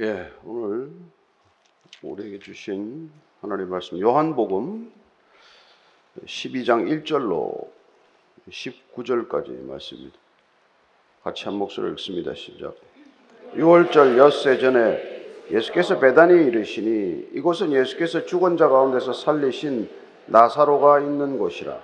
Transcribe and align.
예, 0.00 0.30
오늘 0.44 0.92
우리에게 2.02 2.38
주신 2.38 3.10
하나님의 3.40 3.68
말씀 3.68 3.98
요한복음 3.98 4.92
12장 6.24 7.02
1절로 7.02 7.66
19절까지 8.48 9.60
말씀입니다. 9.64 10.16
같이 11.24 11.46
한 11.46 11.54
목소리를 11.54 11.98
읽습니다. 11.98 12.32
시작. 12.34 12.76
6월절 13.56 14.18
엿새 14.18 14.58
전에 14.58 15.26
예수께서 15.50 15.98
배단에 15.98 16.44
이르시니 16.44 17.30
이곳은 17.32 17.72
예수께서 17.72 18.24
죽은 18.24 18.56
자 18.56 18.68
가운데서 18.68 19.12
살리신 19.12 19.90
나사로가 20.26 21.00
있는 21.00 21.38
곳이라. 21.38 21.76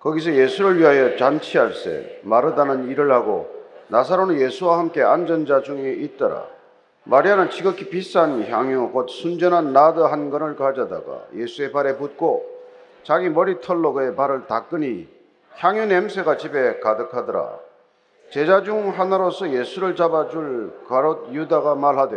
거기서 0.00 0.34
예수를 0.34 0.80
위하여 0.80 1.16
잔치할세 1.16 2.20
마르다는 2.24 2.90
일을 2.90 3.10
하고 3.10 3.48
나사로는 3.88 4.38
예수와 4.38 4.80
함께 4.80 5.00
앉은 5.00 5.46
자 5.46 5.62
중에 5.62 5.94
있더라. 5.94 6.52
마리아는 7.06 7.50
지극히 7.50 7.90
비싼 7.90 8.42
향유 8.50 8.90
곧 8.90 9.08
순전한 9.08 9.74
나드 9.74 10.00
한 10.00 10.30
건을 10.30 10.56
가져다가 10.56 11.24
예수의 11.34 11.70
발에 11.70 11.96
붓고 11.98 12.46
자기 13.02 13.28
머리털로 13.28 13.92
그의 13.92 14.16
발을 14.16 14.46
닦으니 14.46 15.06
향유 15.56 15.84
냄새가 15.84 16.38
집에 16.38 16.80
가득하더라. 16.80 17.58
제자 18.30 18.62
중 18.62 18.98
하나로서 18.98 19.50
예수를 19.50 19.96
잡아줄 19.96 20.84
가롯 20.88 21.32
유다가 21.34 21.74
말하되 21.74 22.16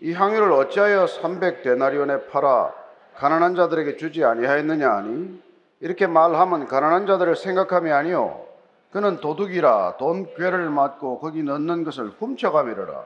이 0.00 0.12
향유를 0.12 0.52
어찌하여 0.52 1.06
300데나리온에 1.06 2.30
팔아 2.30 2.72
가난한 3.16 3.56
자들에게 3.56 3.96
주지 3.96 4.24
아니하였느냐 4.24 4.88
하니? 4.88 5.42
이렇게 5.80 6.06
말하면 6.06 6.68
가난한 6.68 7.06
자들을 7.06 7.34
생각함이 7.34 7.90
아니요 7.90 8.44
그는 8.92 9.20
도둑이라 9.20 9.96
돈 9.98 10.32
괴를 10.34 10.70
맞고 10.70 11.18
거기 11.18 11.42
넣는 11.42 11.82
것을 11.82 12.12
훔쳐가미르라 12.18 13.04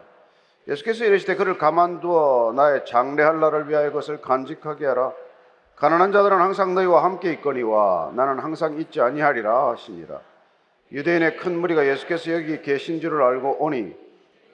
예수께서 0.69 1.05
이르시되 1.05 1.37
그를 1.37 1.59
가만두어 1.59 2.53
나의 2.57 2.85
장례할 2.87 3.39
날을 3.39 3.69
위하여 3.69 3.89
그것을 3.89 4.21
간직하게 4.21 4.87
하라. 4.87 5.13
가난한 5.77 6.11
자들은 6.11 6.39
항상 6.39 6.75
너희와 6.75 7.05
함께 7.05 7.33
있거니와 7.35 8.13
나는 8.15 8.39
항상 8.39 8.79
있지 8.79 9.01
아니하리라 9.01 9.71
하시니라. 9.71 10.21
유대인의 10.93 11.37
큰 11.37 11.59
무리가 11.59 11.87
예수께서 11.87 12.33
여기 12.33 12.63
계신 12.63 13.01
줄을 13.01 13.23
알고 13.23 13.63
오니 13.65 13.95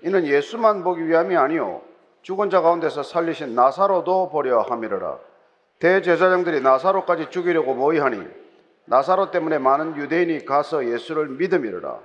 이는 0.03 0.27
예수만 0.27 0.83
보기 0.83 1.07
위함이 1.07 1.37
아니요 1.37 1.83
죽은 2.23 2.51
자 2.51 2.61
가운데서 2.61 3.03
살리신 3.03 3.55
나사로도 3.55 4.31
보려 4.31 4.61
함이르라. 4.63 5.19
대제사장들이 5.79 6.61
나사로까지 6.61 7.31
죽이려고 7.31 7.75
모이하니 7.75 8.23
나사로 8.85 9.31
때문에 9.31 9.59
많은 9.59 9.97
유대인이 9.97 10.45
가서 10.45 10.87
예수를 10.87 11.29
믿음이르라 11.29 11.99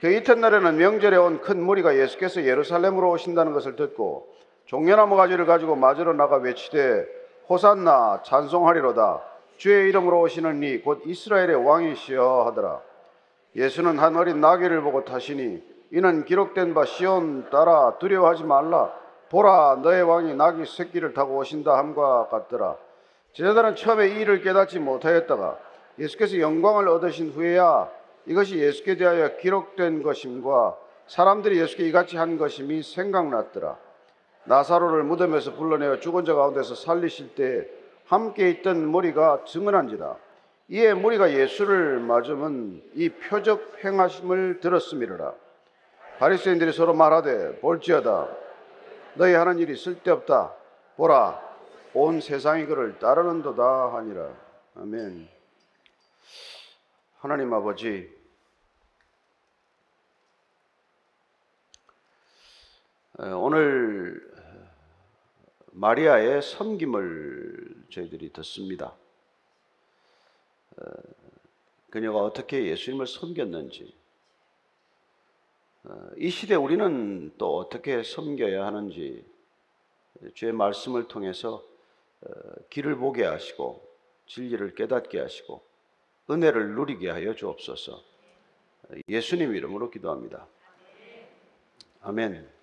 그 0.00 0.12
이튿날에는 0.12 0.76
명절에 0.76 1.16
온 1.16 1.40
큰 1.40 1.62
무리가 1.62 1.96
예수께서 1.96 2.44
예루살렘으로 2.44 3.10
오신다는 3.12 3.52
것을 3.52 3.76
듣고 3.76 4.28
종려나무 4.66 5.16
가지를 5.16 5.46
가지고 5.46 5.74
맞으러 5.76 6.12
나가 6.12 6.36
외치되 6.36 7.06
호산나 7.48 8.22
찬송하리로다. 8.24 9.22
주의 9.56 9.88
이름으로 9.88 10.20
오시는 10.20 10.62
이 10.62 10.82
곧 10.82 11.02
이스라엘의 11.06 11.64
왕이시여 11.66 12.44
하더라. 12.48 12.80
예수는 13.54 13.98
한 13.98 14.16
어린 14.16 14.40
나귀를 14.40 14.82
보고 14.82 15.04
타시니 15.04 15.62
이는 15.92 16.24
기록된 16.24 16.74
바 16.74 16.84
시온 16.84 17.48
따라 17.50 17.96
두려워하지 17.98 18.44
말라. 18.44 18.92
보라 19.30 19.78
너의 19.82 20.02
왕이 20.02 20.34
나귀 20.34 20.66
새끼를 20.66 21.14
타고 21.14 21.36
오신다 21.38 21.76
함과 21.78 22.28
같더라. 22.28 22.76
제자들은 23.32 23.76
처음에 23.76 24.08
이 24.08 24.20
일을 24.20 24.42
깨닫지 24.42 24.78
못하였다가 24.78 25.56
예수께서 25.98 26.38
영광을 26.40 26.88
얻으신 26.88 27.30
후에야 27.30 27.88
이것이 28.26 28.58
예수께 28.58 28.96
대하여 28.96 29.36
기록된 29.36 30.02
것임과 30.02 30.76
사람들이 31.06 31.60
예수께 31.60 31.84
이같이 31.88 32.16
한 32.16 32.36
것임이 32.36 32.82
생각났더라. 32.82 33.78
나사로를 34.44 35.04
무덤에서 35.04 35.54
불러내어 35.54 36.00
죽은 36.00 36.24
자 36.24 36.34
가운데서 36.34 36.74
살리실 36.74 37.34
때 37.34 37.68
함께 38.06 38.50
있던 38.50 38.86
무리가 38.86 39.44
증언한지라. 39.46 40.16
이에 40.68 40.94
무리가 40.94 41.32
예수를 41.32 42.00
맞으면 42.00 42.82
이 42.94 43.08
표적 43.08 43.84
행하심을 43.84 44.60
들었음이라. 44.60 45.32
바리새인들이 46.18 46.72
서로 46.72 46.94
말하되 46.94 47.60
볼지어다 47.60 48.28
너희 49.14 49.34
하는 49.34 49.58
일이 49.58 49.76
쓸데없다. 49.76 50.54
보라 50.96 51.40
온 51.94 52.20
세상이 52.20 52.66
그를 52.66 52.98
따르는도다 52.98 53.94
하니라. 53.94 54.28
아멘. 54.76 55.28
하나님 57.18 57.52
아버지 57.52 58.15
오늘 63.18 64.30
마리아의 65.72 66.42
섬김을 66.42 67.86
저희들이 67.90 68.30
듣습니다. 68.34 68.94
그녀가 71.88 72.18
어떻게 72.18 72.66
예수님을 72.66 73.06
섬겼는지, 73.06 73.94
이 76.18 76.28
시대 76.28 76.56
우리는 76.56 77.32
또 77.38 77.56
어떻게 77.56 78.02
섬겨야 78.02 78.66
하는지 78.66 79.24
주의 80.34 80.52
말씀을 80.52 81.08
통해서 81.08 81.64
길을 82.68 82.96
보게 82.96 83.24
하시고 83.24 83.82
진리를 84.26 84.74
깨닫게 84.74 85.20
하시고 85.20 85.62
은혜를 86.28 86.74
누리게 86.74 87.08
하여 87.08 87.34
주옵소서. 87.34 88.02
예수님 89.08 89.54
이름으로 89.54 89.88
기도합니다. 89.90 90.46
아멘. 92.02 92.55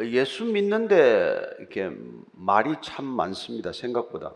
예수 0.00 0.44
믿는데 0.44 1.56
이렇게 1.58 1.90
말이 2.32 2.74
참 2.82 3.04
많습니다. 3.04 3.72
생각보다. 3.72 4.32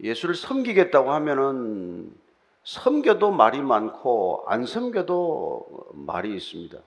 예수를 0.00 0.34
섬기겠다고 0.34 1.12
하면은 1.12 2.12
섬겨도 2.64 3.30
말이 3.30 3.60
많고 3.60 4.44
안 4.46 4.64
섬겨도 4.64 5.90
말이 5.92 6.34
있습니다. 6.34 6.78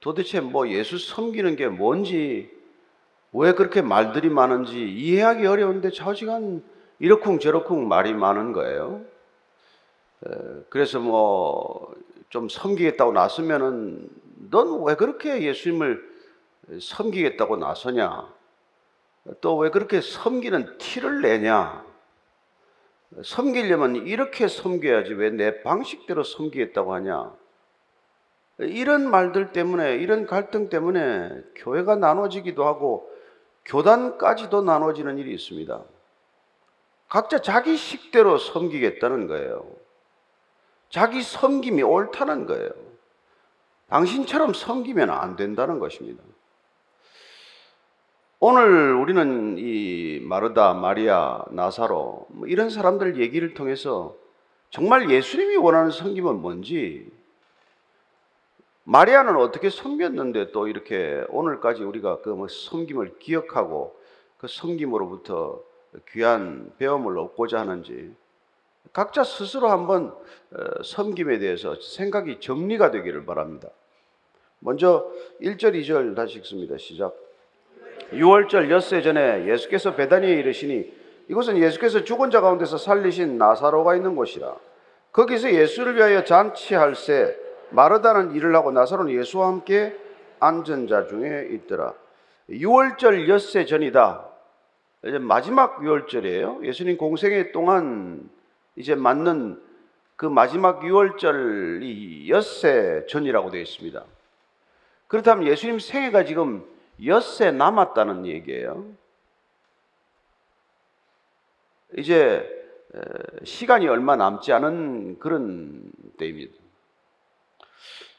도대체 0.00 0.40
뭐 0.40 0.68
예수 0.68 0.98
섬기는 0.98 1.56
게 1.56 1.68
뭔지 1.68 2.50
왜 3.32 3.52
그렇게 3.52 3.82
말들이 3.82 4.28
많은지 4.30 4.90
이해하기 4.90 5.46
어려운데 5.46 5.90
좌우지간 5.90 6.64
이러쿵 6.98 7.38
저러쿵 7.38 7.86
말이 7.86 8.12
많은 8.14 8.52
거예요. 8.52 9.04
그래서 10.68 10.98
뭐 10.98 11.94
좀 12.30 12.48
섬기겠다고 12.48 13.12
나서면은 13.12 14.08
넌 14.48 14.82
왜 14.84 14.94
그렇게 14.94 15.42
예수님을 15.42 16.08
섬기겠다고 16.80 17.56
나서냐? 17.56 18.32
또 19.40 19.56
왜 19.58 19.70
그렇게 19.70 20.00
섬기는 20.00 20.78
티를 20.78 21.20
내냐? 21.20 21.84
섬기려면 23.22 23.96
이렇게 24.06 24.48
섬겨야지 24.48 25.14
왜 25.14 25.30
내 25.30 25.62
방식대로 25.62 26.22
섬기겠다고 26.24 26.94
하냐? 26.94 27.34
이런 28.58 29.10
말들 29.10 29.52
때문에, 29.52 29.96
이런 29.96 30.26
갈등 30.26 30.68
때문에 30.68 31.30
교회가 31.56 31.96
나눠지기도 31.96 32.66
하고 32.66 33.10
교단까지도 33.64 34.62
나눠지는 34.62 35.18
일이 35.18 35.32
있습니다. 35.34 35.82
각자 37.08 37.38
자기 37.40 37.76
식대로 37.76 38.38
섬기겠다는 38.38 39.26
거예요. 39.26 39.66
자기 40.88 41.22
섬김이 41.22 41.82
옳다는 41.82 42.46
거예요. 42.46 42.70
당신처럼 43.90 44.54
섬기면 44.54 45.10
안 45.10 45.36
된다는 45.36 45.78
것입니다. 45.78 46.22
오늘 48.38 48.94
우리는 48.94 49.56
이 49.58 50.20
마르다, 50.22 50.72
마리아, 50.72 51.44
나사로 51.50 52.26
뭐 52.30 52.46
이런 52.46 52.70
사람들 52.70 53.20
얘기를 53.20 53.52
통해서 53.52 54.16
정말 54.70 55.10
예수님이 55.10 55.56
원하는 55.56 55.90
섬김은 55.90 56.36
뭔지 56.36 57.10
마리아는 58.84 59.36
어떻게 59.36 59.68
섬겼는데 59.68 60.52
또 60.52 60.68
이렇게 60.68 61.24
오늘까지 61.28 61.82
우리가 61.82 62.22
그 62.22 62.30
뭐 62.30 62.48
섬김을 62.48 63.18
기억하고 63.18 63.94
그 64.38 64.46
섬김으로부터 64.48 65.60
귀한 66.12 66.72
배움을 66.78 67.18
얻고자 67.18 67.60
하는지 67.60 68.14
각자 68.92 69.22
스스로 69.22 69.68
한번 69.68 70.16
어, 70.52 70.82
섬김에 70.82 71.38
대해서 71.40 71.74
생각이 71.80 72.40
정리가 72.40 72.90
되기를 72.90 73.26
바랍니다. 73.26 73.68
먼저 74.60 75.10
1절, 75.42 75.74
2절 75.74 76.14
다시 76.14 76.38
읽습니다. 76.38 76.76
시작. 76.78 77.14
6월절 78.12 78.70
엿새 78.70 79.02
전에 79.02 79.46
예수께서 79.46 79.94
베다니에 79.94 80.32
이르시니 80.34 80.92
이곳은 81.28 81.58
예수께서 81.58 82.04
죽은 82.04 82.30
자 82.30 82.40
가운데서 82.40 82.76
살리신 82.76 83.38
나사로가 83.38 83.96
있는 83.96 84.16
곳이라. 84.16 84.54
거기서 85.12 85.52
예수를 85.52 85.96
위하여 85.96 86.24
잔치할 86.24 86.94
새 86.94 87.36
마르다는 87.70 88.34
일을 88.34 88.54
하고 88.54 88.72
나사로는 88.72 89.12
예수와 89.14 89.48
함께 89.48 89.96
앉은 90.40 90.88
자 90.88 91.06
중에 91.06 91.48
있더라. 91.52 91.94
6월절 92.50 93.28
엿새 93.28 93.64
전이다. 93.64 94.26
이제 95.04 95.18
마지막 95.18 95.80
6월절이에요. 95.80 96.64
예수님 96.64 96.96
공생애 96.96 97.52
동안 97.52 98.28
이제 98.76 98.94
맞는 98.94 99.60
그 100.16 100.26
마지막 100.26 100.80
6월절이 100.80 102.28
엿새 102.28 103.06
전이라고 103.08 103.50
되어 103.50 103.60
있습니다. 103.60 104.04
그렇다면 105.10 105.48
예수님 105.48 105.80
생애가 105.80 106.24
지금 106.24 106.64
엿새 107.04 107.50
남았다는 107.50 108.26
얘기예요. 108.26 108.86
이제 111.98 112.48
시간이 113.42 113.88
얼마 113.88 114.14
남지 114.14 114.52
않은 114.52 115.18
그런 115.18 115.90
때입니다. 116.16 116.52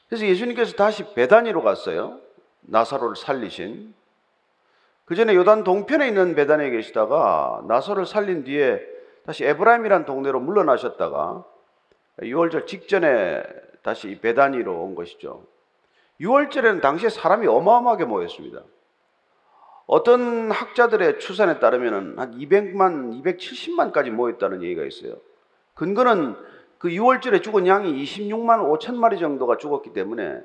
그래서 0.10 0.26
예수님께서 0.26 0.76
다시 0.76 1.14
베다니로 1.14 1.64
갔어요. 1.64 2.20
나사로를 2.60 3.16
살리신. 3.16 3.94
그 5.06 5.16
전에 5.16 5.34
요단 5.34 5.64
동편에 5.64 6.10
있는 6.10 6.36
베다니에 6.36 6.72
계시다가 6.72 7.64
나사로를 7.70 8.06
살린 8.06 8.44
뒤에 8.44 8.86
다시 9.26 9.46
에브라임이라는 9.46 10.06
동네로 10.06 10.42
물러나셨다가 10.42 11.46
6월절 12.20 12.68
직전에 12.68 13.44
다시 13.82 14.20
베다니로 14.20 14.84
온 14.84 14.94
것이죠. 14.94 15.46
6월절에는 16.22 16.82
당시에 16.82 17.10
사람이 17.10 17.48
어마어마하게 17.48 18.06
모였습니다. 18.06 18.64
어떤 19.88 20.52
학자들의 20.52 21.20
추산에 21.20 21.60
따르면 21.60 22.18
한 22.18 22.32
200만, 22.38 23.22
270만까지 23.24 24.12
모였다는 24.12 24.64
얘기가 24.64 24.86
있어요. 24.86 25.16
근거는 25.74 26.36
그 26.78 26.90
6월절에 26.90 27.44
죽은 27.44 27.68
양이 27.68 27.92
26만 28.04 28.80
5천 28.80 28.96
마리 28.96 29.20
정도가 29.20 29.58
죽었기 29.58 29.94
때문에 29.94 30.42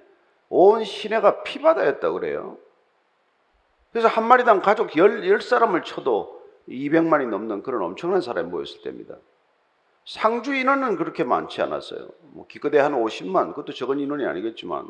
온 0.49 0.84
시내가 0.84 1.43
피바다였다고 1.43 2.20
그래요. 2.20 2.58
그래서 3.93 4.08
한 4.08 4.26
마리당 4.26 4.61
가족 4.61 4.90
10, 4.90 5.25
10 5.25 5.43
사람을 5.43 5.82
쳐도 5.82 6.43
200만이 6.69 7.28
넘는 7.28 7.62
그런 7.62 7.82
엄청난 7.82 8.20
사람이 8.20 8.50
모였을 8.50 8.82
때입니다. 8.82 9.17
상주 10.05 10.55
인원은 10.55 10.96
그렇게 10.96 11.25
많지 11.25 11.62
않았어요. 11.62 12.08
뭐 12.20 12.46
기껏해 12.46 12.78
한 12.78 12.93
50만, 12.93 13.50
그것도 13.50 13.73
적은 13.73 13.99
인원이 13.99 14.26
아니겠지만 14.26 14.87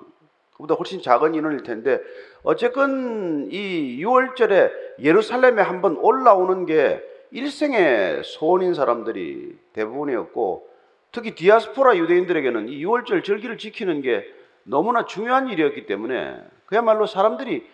그보다 0.56 0.74
훨씬 0.74 1.02
작은 1.02 1.34
인원일 1.34 1.62
텐데 1.62 2.00
어쨌건 2.42 3.48
이 3.50 3.98
6월절에 4.02 5.00
예루살렘에 5.00 5.60
한번 5.60 5.96
올라오는 5.98 6.64
게 6.66 7.02
일생의 7.30 8.24
소원인 8.24 8.72
사람들이 8.72 9.58
대부분이었고 9.74 10.68
특히 11.12 11.34
디아스포라 11.34 11.96
유대인들에게는 11.96 12.68
이 12.68 12.84
6월절 12.84 13.22
절기를 13.24 13.58
지키는 13.58 14.00
게 14.00 14.26
너무나 14.64 15.04
중요한 15.04 15.48
일이었기 15.48 15.86
때문에 15.86 16.42
그야말로 16.66 17.06
사람들이 17.06 17.68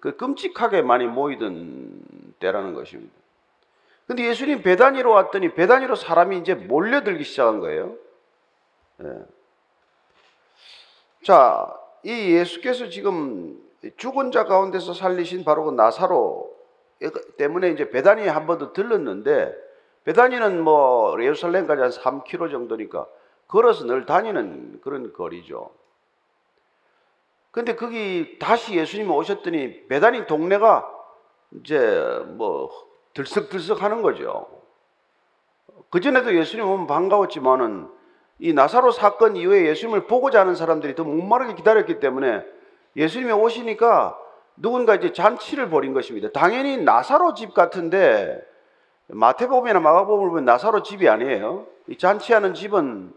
그 0.00 0.16
끔찍하게 0.16 0.82
많이 0.82 1.06
모이던 1.06 2.02
때라는 2.40 2.74
것입니다. 2.74 3.14
근데 4.06 4.26
예수님 4.28 4.62
배단위로 4.62 5.10
왔더니 5.10 5.54
배단위로 5.54 5.94
사람이 5.94 6.38
이제 6.38 6.54
몰려들기 6.54 7.24
시작한 7.24 7.60
거예요. 7.60 7.96
예. 9.02 9.06
자, 11.22 11.74
이 12.04 12.34
예수께서 12.34 12.88
지금 12.88 13.58
죽은 13.96 14.30
자 14.30 14.44
가운데서 14.44 14.94
살리신 14.94 15.44
바로 15.44 15.64
그 15.64 15.70
나사로 15.70 16.54
때문에 17.38 17.70
이제 17.70 17.90
베다니에 17.90 18.28
한번 18.28 18.58
더 18.58 18.72
들렀는데 18.72 19.54
베다니는 20.04 20.62
뭐 20.62 21.20
예루살렘까지 21.20 22.00
한 22.00 22.20
3km 22.22 22.50
정도니까 22.50 23.06
걸어서 23.48 23.84
늘 23.86 24.04
다니는 24.04 24.80
그런 24.82 25.12
거리죠. 25.12 25.70
근데 27.50 27.74
거기 27.74 28.38
다시 28.38 28.74
예수님이 28.74 29.10
오셨더니 29.10 29.86
베다니 29.86 30.26
동네가 30.26 30.90
이제 31.60 32.22
뭐 32.36 32.70
들썩들썩 33.14 33.82
하는 33.82 34.02
거죠. 34.02 34.48
그전에도 35.88 36.34
예수님 36.34 36.66
오면 36.66 36.86
반가웠지만은 36.86 37.88
이 38.38 38.52
나사로 38.52 38.90
사건 38.90 39.36
이후에 39.36 39.66
예수님을 39.66 40.06
보고자 40.06 40.40
하는 40.40 40.54
사람들이 40.54 40.94
더 40.94 41.04
목마르게 41.04 41.54
기다렸기 41.54 42.00
때문에 42.00 42.44
예수님이 42.96 43.32
오시니까 43.32 44.18
누군가 44.56 44.94
이제 44.94 45.12
잔치를 45.12 45.68
벌인 45.68 45.94
것입니다. 45.94 46.30
당연히 46.32 46.76
나사로 46.76 47.34
집 47.34 47.54
같은데 47.54 48.40
마태복음이나 49.08 49.80
마가복음을 49.80 50.28
보면 50.30 50.44
나사로 50.44 50.82
집이 50.82 51.08
아니에요. 51.08 51.66
이 51.88 51.98
잔치하는 51.98 52.54
집은 52.54 53.12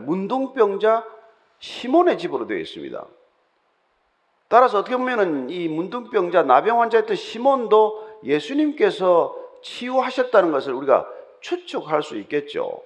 문둥병자 0.00 1.04
시몬의 1.58 2.18
집으로 2.18 2.46
되어 2.46 2.58
있습니다. 2.58 3.04
따라서 4.48 4.78
어떻게 4.78 4.96
보면은 4.96 5.50
이 5.50 5.68
문둥병자 5.68 6.42
나병 6.42 6.80
환자였던 6.80 7.16
시몬도 7.16 8.18
예수님께서 8.24 9.36
치유하셨다는 9.62 10.50
것을 10.50 10.72
우리가 10.72 11.06
추측할 11.40 12.02
수 12.02 12.16
있겠죠. 12.18 12.82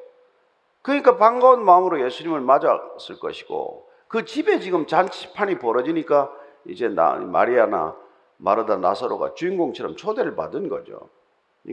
그러니까 0.84 1.16
반가운 1.16 1.64
마음으로 1.64 2.04
예수님을 2.04 2.42
맞았을 2.42 3.18
것이고 3.18 3.88
그 4.06 4.26
집에 4.26 4.60
지금 4.60 4.86
잔치판이 4.86 5.58
벌어지니까 5.58 6.30
이제 6.66 6.88
나, 6.88 7.14
마리아나 7.14 7.96
마르다 8.36 8.76
나사로가 8.76 9.32
주인공처럼 9.32 9.96
초대를 9.96 10.36
받은 10.36 10.68
거죠. 10.68 11.08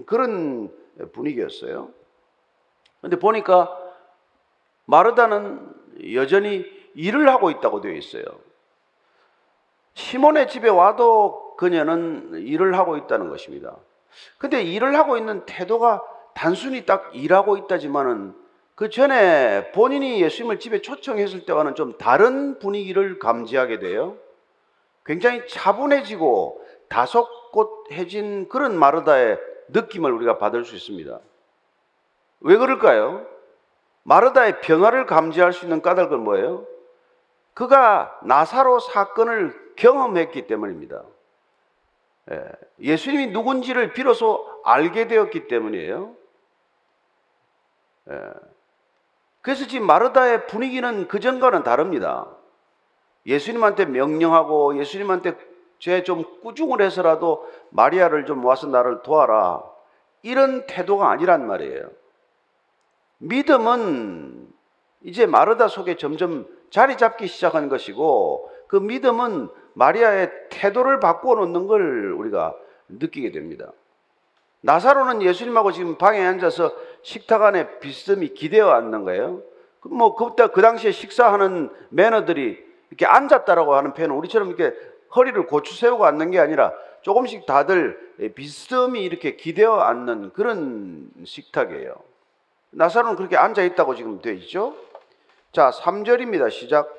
그런 0.06 0.72
분위기였어요. 1.12 1.90
근데 3.02 3.19
보니까 3.19 3.78
마르다는 4.86 5.74
여전히 6.13 6.66
일을 6.94 7.28
하고 7.28 7.52
있다고 7.52 7.81
되어 7.81 7.92
있어요. 7.92 8.24
시몬의 9.96 10.48
집에 10.48 10.69
와도 10.69 11.58
그녀는 11.58 12.36
일을 12.36 12.78
하고 12.78 12.96
있다는 12.96 13.28
것입니다. 13.30 13.75
근데 14.38 14.63
일을 14.63 14.96
하고 14.96 15.18
있는 15.18 15.46
태도가 15.46 16.02
단순히 16.34 16.86
딱 16.86 17.13
일하고 17.13 17.58
있다지만은 17.58 18.40
그 18.76 18.90
전에 18.90 19.72
본인이 19.72 20.22
예수님을 20.22 20.60
집에 20.60 20.82
초청했을 20.82 21.46
때와는 21.46 21.76
좀 21.76 21.98
다른 21.98 22.60
분위기를 22.60 23.20
감지하게 23.20 23.80
돼요. 23.80 24.18
굉장히 25.06 25.48
차분해지고 25.48 26.66
다소곳해진 26.90 28.50
그런 28.50 28.78
마르다의 28.78 29.40
느낌을 29.70 30.12
우리가 30.12 30.38
받을 30.38 30.66
수 30.66 30.76
있습니다. 30.76 31.20
왜 32.42 32.58
그럴까요? 32.58 33.26
마르다의 34.04 34.62
변화를 34.62 35.06
감지할 35.06 35.54
수 35.54 35.66
있는 35.66 35.82
까닭은 35.82 36.20
뭐예요? 36.20 36.66
그가 37.54 38.20
나사로 38.24 38.80
사건을 38.80 39.74
경험했기 39.76 40.48
때문입니다. 40.48 41.04
예, 42.32 42.52
예수님이 42.80 43.28
누군지를 43.28 43.94
비로소 43.94 44.48
알게 44.64 45.08
되었기 45.08 45.48
때문이에요. 45.48 46.16
예. 49.42 49.44
그래서 49.44 49.68
지금 49.68 49.88
마르다의 49.88 50.48
분위기는 50.48 51.08
그전과는 51.08 51.64
다릅니다. 51.64 52.28
예수님한테 53.26 53.86
명령하고 53.86 54.78
예수님한테 54.80 55.36
제 55.80 56.04
좀 56.04 56.24
꾸중을 56.44 56.80
해서라도 56.82 57.50
마리아를 57.72 58.25
좀 58.27 58.46
와서 58.46 58.68
나를 58.68 59.01
도와라. 59.01 59.63
이런 60.22 60.68
태도가 60.68 61.10
아니란 61.10 61.48
말이에요. 61.48 61.89
믿음은 63.18 64.48
이제 65.01 65.25
마르다 65.25 65.68
속에 65.68 65.98
점점 65.98 66.46
자리 66.70 66.98
잡기 66.98 67.25
시작한 67.25 67.68
것이고 67.68 68.51
그 68.68 68.75
믿음은 68.75 69.50
마리아의 69.74 70.32
태도를 70.51 71.00
바꾸어 71.00 71.36
놓는 71.36 71.65
걸 71.65 72.13
우리가 72.13 72.56
느끼게 72.89 73.32
됩니다. 73.32 73.72
나사로는 74.62 75.22
예수님하고 75.22 75.72
지금 75.72 75.98
방에 75.98 76.24
앉아서 76.25 76.74
식탁 77.01 77.41
안에 77.44 77.80
비스듬히 77.80 78.34
기대어 78.34 78.70
앉는 78.70 79.03
거예요. 79.06 79.41
뭐 79.84 80.15
그때 80.15 80.48
그 80.48 80.62
당시에 80.62 80.91
식사하는 80.91 81.70
매너들이 81.89 82.63
이렇게 82.89 83.06
앉았다라고 83.06 83.75
하는 83.75 83.94
표현은 83.94 84.15
우리처럼 84.15 84.50
이렇게 84.50 84.75
허리를 85.15 85.46
고추 85.48 85.75
세우고 85.75 86.06
앉는 86.06 86.32
게 86.32 86.39
아니라 86.39 86.72
조금씩 87.01 87.48
다들 87.48 87.98
비스듬히 88.36 89.03
이렇게 89.03 89.36
기대어 89.36 89.80
앉는 89.80 90.34
그런 90.34 91.10
식탁이에요. 91.24 91.96
나사로는 92.70 93.18
그렇게 93.18 93.38
앉아 93.38 93.63
있다고 93.63 93.96
지금 93.96 94.22
되어 94.22 94.34
있죠. 94.34 94.75
자, 95.51 95.72
3절입니다. 95.72 96.50
시작. 96.51 96.96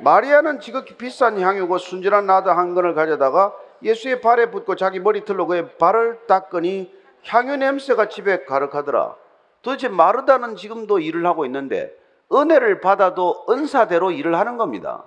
마리아는 0.00 0.60
지극히 0.60 0.96
비싼 0.96 1.40
향유고 1.40 1.78
순진한 1.78 2.26
나드 2.26 2.48
한 2.48 2.74
건을 2.74 2.94
가져다가 2.94 3.54
예수의 3.82 4.20
발에 4.20 4.50
붓고 4.50 4.76
자기 4.76 5.00
머리털로 5.00 5.46
그의 5.46 5.76
발을 5.78 6.26
닦으니 6.26 6.94
향유 7.24 7.56
냄새가 7.56 8.08
집에 8.08 8.44
가득하더라. 8.44 9.16
도대체 9.62 9.88
마르다는 9.88 10.56
지금도 10.56 10.98
일을 10.98 11.24
하고 11.26 11.44
있는데 11.44 11.96
은혜를 12.32 12.80
받아도 12.80 13.44
은사대로 13.48 14.10
일을 14.10 14.34
하는 14.34 14.56
겁니다. 14.56 15.04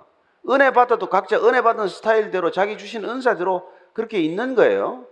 은혜 0.48 0.70
받아도 0.72 1.08
각자 1.08 1.36
은혜 1.44 1.60
받은 1.60 1.88
스타일대로 1.88 2.50
자기 2.52 2.78
주신 2.78 3.04
은사대로 3.04 3.68
그렇게 3.92 4.18
있는 4.20 4.54
거예요. 4.54 5.04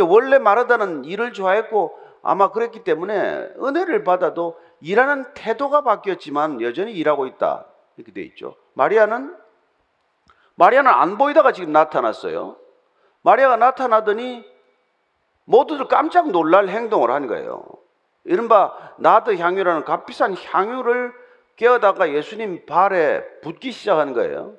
원래 0.00 0.38
마르다는 0.38 1.04
일을 1.04 1.32
좋아했고 1.32 1.98
아마 2.22 2.50
그랬기 2.50 2.84
때문에 2.84 3.50
은혜를 3.62 4.04
받아도 4.04 4.58
일하는 4.80 5.26
태도가 5.34 5.82
바뀌었지만 5.82 6.60
여전히 6.60 6.92
일하고 6.92 7.26
있다. 7.26 7.66
이렇게 7.96 8.12
돼 8.12 8.22
있죠. 8.22 8.56
마리아는 8.74 9.36
마리아는 10.56 10.90
안 10.90 11.16
보이다가 11.18 11.52
지금 11.52 11.72
나타났어요. 11.72 12.56
마리아가 13.22 13.56
나타나더니 13.56 14.44
모두들 15.44 15.88
깜짝 15.88 16.30
놀랄 16.30 16.68
행동을 16.68 17.10
한 17.10 17.26
거예요. 17.26 17.64
이른바 18.24 18.72
나드 18.98 19.36
향유라는 19.36 19.84
값비싼 19.84 20.36
향유를 20.36 21.12
깨어다가 21.56 22.12
예수님 22.12 22.64
발에 22.66 23.22
붓기 23.42 23.72
시작한 23.72 24.12
거예요. 24.12 24.54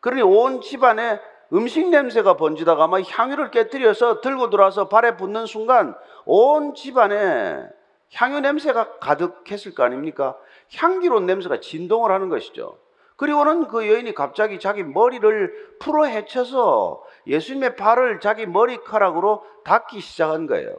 그러니 0.00 0.22
온 0.22 0.60
집안에 0.60 1.20
음식 1.52 1.88
냄새가 1.88 2.36
번지다가 2.36 2.84
아마 2.84 3.00
향유를 3.00 3.50
깨뜨려서 3.50 4.20
들고 4.20 4.50
들어와서 4.50 4.88
발에 4.88 5.16
붙는 5.16 5.46
순간 5.46 5.94
온 6.24 6.74
집안에 6.74 7.64
향유 8.12 8.40
냄새가 8.40 8.98
가득했을 8.98 9.74
거 9.74 9.82
아닙니까? 9.82 10.36
향기로운 10.76 11.26
냄새가 11.26 11.60
진동을 11.60 12.10
하는 12.10 12.28
것이죠. 12.28 12.78
그리고는 13.16 13.68
그 13.68 13.88
여인이 13.88 14.12
갑자기 14.14 14.58
자기 14.58 14.82
머리를 14.82 15.76
풀어 15.78 16.04
헤쳐서 16.04 17.04
예수님의 17.26 17.76
발을 17.76 18.20
자기 18.20 18.46
머리카락으로 18.46 19.44
닦기 19.64 20.00
시작한 20.00 20.46
거예요. 20.46 20.76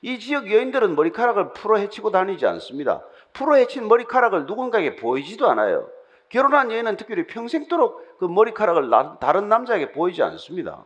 이 0.00 0.18
지역 0.18 0.50
여인들은 0.50 0.96
머리카락을 0.96 1.52
풀어 1.52 1.76
헤치고 1.76 2.10
다니지 2.10 2.46
않습니다. 2.46 3.04
풀어 3.32 3.54
헤친 3.54 3.86
머리카락을 3.86 4.46
누군가에게 4.46 4.96
보이지도 4.96 5.48
않아요. 5.50 5.88
결혼한 6.28 6.72
여인은 6.72 6.96
특별히 6.96 7.26
평생도록 7.26 8.18
그 8.18 8.24
머리카락을 8.24 8.90
다른 9.20 9.48
남자에게 9.48 9.92
보이지 9.92 10.22
않습니다. 10.22 10.84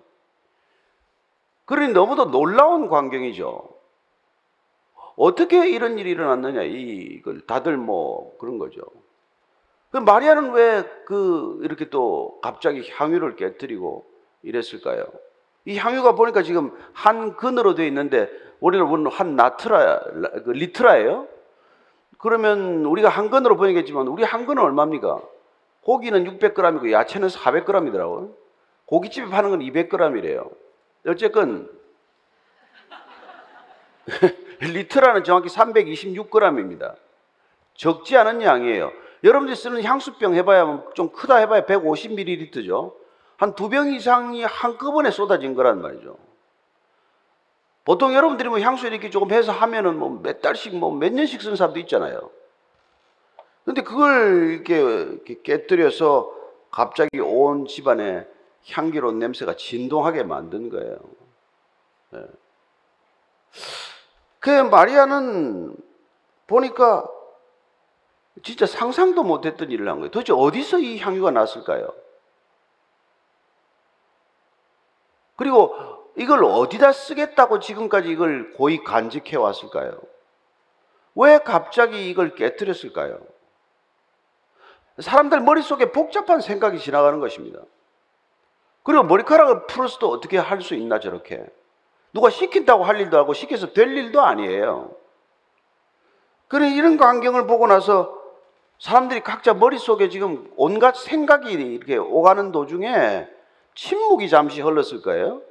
그러니 1.65 1.93
너무도 1.93 2.31
놀라운 2.31 2.89
광경이죠. 2.89 3.71
어떻게 5.17 5.71
이런 5.71 5.99
일이 5.99 6.11
일어났느냐, 6.11 6.63
이걸 6.63 7.41
다들 7.47 7.77
뭐 7.77 8.37
그런 8.39 8.59
거죠. 8.59 8.83
그 9.97 10.01
마리아는 10.01 10.53
왜 10.53 10.85
그 11.07 11.61
이렇게 11.63 11.89
또 11.89 12.41
갑자기 12.43 12.87
향유를 12.91 13.37
깨뜨리고 13.37 14.05
이랬을까요? 14.43 15.07
이 15.65 15.79
향유가 15.79 16.17
보니까 16.17 16.43
지금 16.43 16.77
한 16.93 17.37
근으로 17.37 17.75
되어 17.77 17.87
있는데 17.87 18.29
우리는 18.59 18.87
보는 18.89 19.11
한 19.11 19.37
λίτρα, 19.37 20.01
그 20.45 20.51
λίτρα예요. 20.51 21.29
그러면 22.19 22.85
우리가 22.85 23.09
한 23.09 23.31
근으로 23.31 23.57
보이겠지만 23.57 24.09
우리 24.09 24.25
한 24.25 24.47
근은 24.47 24.63
얼마입니까? 24.63 25.23
고기는 25.83 26.25
600g이고 26.25 26.91
야채는 26.91 27.29
400g이더라고요. 27.29 28.35
고깃집에 28.87 29.29
파는 29.29 29.51
건 29.51 29.61
200g이래요. 29.61 30.51
어쨌건 31.07 31.71
λίτρα는 34.61 35.23
정확히 35.23 35.49
326g입니다. 35.49 36.97
적지 37.75 38.17
않은 38.17 38.43
양이에요. 38.43 39.06
여러분들이 39.25 39.57
쓰는 39.57 39.83
향수병 39.83 40.35
해봐야 40.35 40.83
좀 40.95 41.11
크다 41.11 41.37
해봐야 41.37 41.63
150ml죠. 41.63 42.95
한 43.39 43.55
두 43.55 43.69
병 43.69 43.93
이상이 43.93 44.45
한꺼번에 44.45 45.11
쏟아진 45.11 45.55
거란 45.55 45.83
말이죠. 45.83 46.17
보통 47.85 48.15
여러분들이 48.15 48.49
뭐 48.49 48.59
향수 48.61 48.87
이렇게 48.87 49.11
조금 49.11 49.31
해서 49.31 49.53
하면은 49.53 49.99
뭐 49.99 50.21
몇 50.23 50.41
달씩 50.41 50.77
뭐 50.77 50.91
몇 50.91 51.13
년씩 51.13 51.41
쓰는 51.43 51.57
사람도 51.57 51.79
있잖아요. 51.81 52.31
근데 53.65 53.83
그걸 53.83 54.53
이렇게, 54.53 54.81
이렇게 54.81 55.43
깨뜨려서 55.43 56.33
갑자기 56.71 57.21
온 57.21 57.67
집안에 57.67 58.27
향기로운 58.71 59.19
냄새가 59.19 59.57
진동하게 59.57 60.23
만든 60.25 60.69
거예요. 60.71 60.99
네. 62.11 62.21
그 64.41 64.51
마리아는 64.51 65.77
보니까 66.47 67.09
진짜 68.43 68.67
상상도 68.67 69.23
못했던 69.23 69.71
일을 69.71 69.89
한 69.89 69.97
거예요. 69.97 70.11
도대체 70.11 70.33
어디서 70.33 70.79
이 70.79 70.99
향유가 70.99 71.31
났을까요? 71.31 71.95
그리고 75.37 75.75
이걸 76.17 76.45
어디다 76.45 76.93
쓰겠다고 76.93 77.61
지금까지 77.61 78.09
이걸 78.09 78.53
고이 78.53 78.83
간직해 78.85 79.37
왔을까요? 79.37 80.01
왜 81.15 81.39
갑자기 81.39 82.09
이걸 82.09 82.35
깨뜨렸을까요? 82.35 83.19
사람들 84.99 85.41
머릿속에 85.41 85.93
복잡한 85.93 86.41
생각이 86.41 86.79
지나가는 86.79 87.21
것입니다. 87.21 87.61
그리고 88.83 89.03
머리카락을 89.03 89.67
풀어서도 89.67 90.11
어떻게 90.11 90.39
할 90.39 90.63
수 90.63 90.75
있나 90.75 91.01
저렇게. 91.01 91.45
누가 92.13 92.31
시킨다고 92.31 92.85
할 92.85 92.99
일도 93.01 93.19
하고 93.19 93.35
시켜서 93.35 93.73
될 93.73 93.95
일도 93.97 94.23
아니에요. 94.23 94.97
그래 96.49 96.71
이런 96.71 96.97
광경을 96.97 97.47
보고 97.47 97.67
나서 97.67 98.17
사람들이 98.79 99.21
각자 99.21 99.55
머릿속에 99.55 100.09
지금 100.09 100.51
온갖 100.57 100.97
생각이 100.97 101.53
이렇게 101.53 101.97
오가는 101.97 102.53
도중에 102.53 103.27
침묵이 103.75 104.29
잠시 104.29 104.61
흘렀을 104.61 105.03
거예요. 105.03 105.43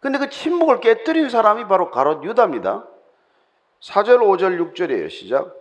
근데 0.00 0.18
그 0.18 0.28
침묵을 0.28 0.80
깨뜨린 0.80 1.28
사람이 1.30 1.68
바로 1.68 1.90
가롯 1.90 2.24
유다입니다. 2.24 2.84
4절, 3.80 4.18
5절, 4.18 4.74
6절이에요. 4.74 5.10
시작. 5.10 5.54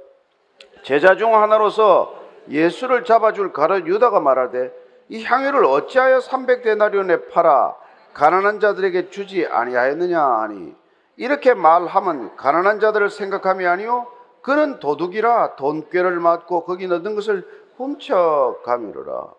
제자 0.84 1.16
중 1.16 1.36
하나로서 1.36 2.16
예수를 2.50 3.04
잡아줄 3.06 3.54
가롯 3.54 3.86
유다가 3.86 4.20
말하되 4.20 4.72
이 5.10 5.24
향유를 5.24 5.66
어찌하여 5.66 6.20
300데나리온에 6.20 7.30
팔아 7.32 7.76
가난한 8.14 8.60
자들에게 8.60 9.10
주지 9.10 9.46
아니하였느냐 9.46 10.22
하니 10.22 10.76
이렇게 11.18 11.54
말하면 11.54 12.36
가난한 12.36 12.80
자들을 12.80 13.10
생각함이 13.10 13.66
아니요 13.66 14.08
그는 14.42 14.80
도둑이라 14.80 15.56
돈꾀를 15.56 16.20
맞고 16.20 16.66
거기 16.66 16.88
넣은 16.88 17.16
것을 17.16 17.48
훔쳐가미로라. 17.78 19.34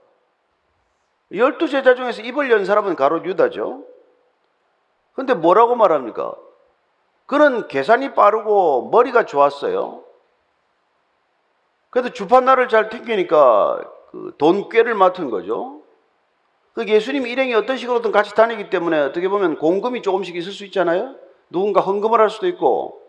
열두 1.34 1.68
제자 1.68 1.94
중에서 1.94 2.22
입을 2.22 2.50
연 2.50 2.64
사람은 2.64 2.94
가로 2.96 3.24
유다죠. 3.24 3.84
근데 5.14 5.34
뭐라고 5.34 5.76
말합니까? 5.76 6.34
그는 7.26 7.68
계산이 7.68 8.14
빠르고 8.14 8.90
머리가 8.90 9.24
좋았어요. 9.26 10.04
그래도 11.90 12.10
주판날을 12.10 12.68
잘 12.68 12.88
튕기니까 12.88 13.82
그 14.10 14.34
돈꾀를 14.38 14.94
맡은 14.94 15.30
거죠. 15.30 15.80
그 16.74 16.86
예수님 16.86 17.26
일행이 17.26 17.54
어떤 17.54 17.76
식으로든 17.76 18.12
같이 18.12 18.34
다니기 18.34 18.70
때문에 18.70 18.98
어떻게 19.00 19.28
보면 19.28 19.58
공금이 19.58 20.02
조금씩 20.02 20.36
있을 20.36 20.52
수 20.52 20.64
있잖아요. 20.66 21.16
누군가 21.50 21.80
헌금을 21.80 22.20
할 22.20 22.30
수도 22.30 22.46
있고 22.46 23.01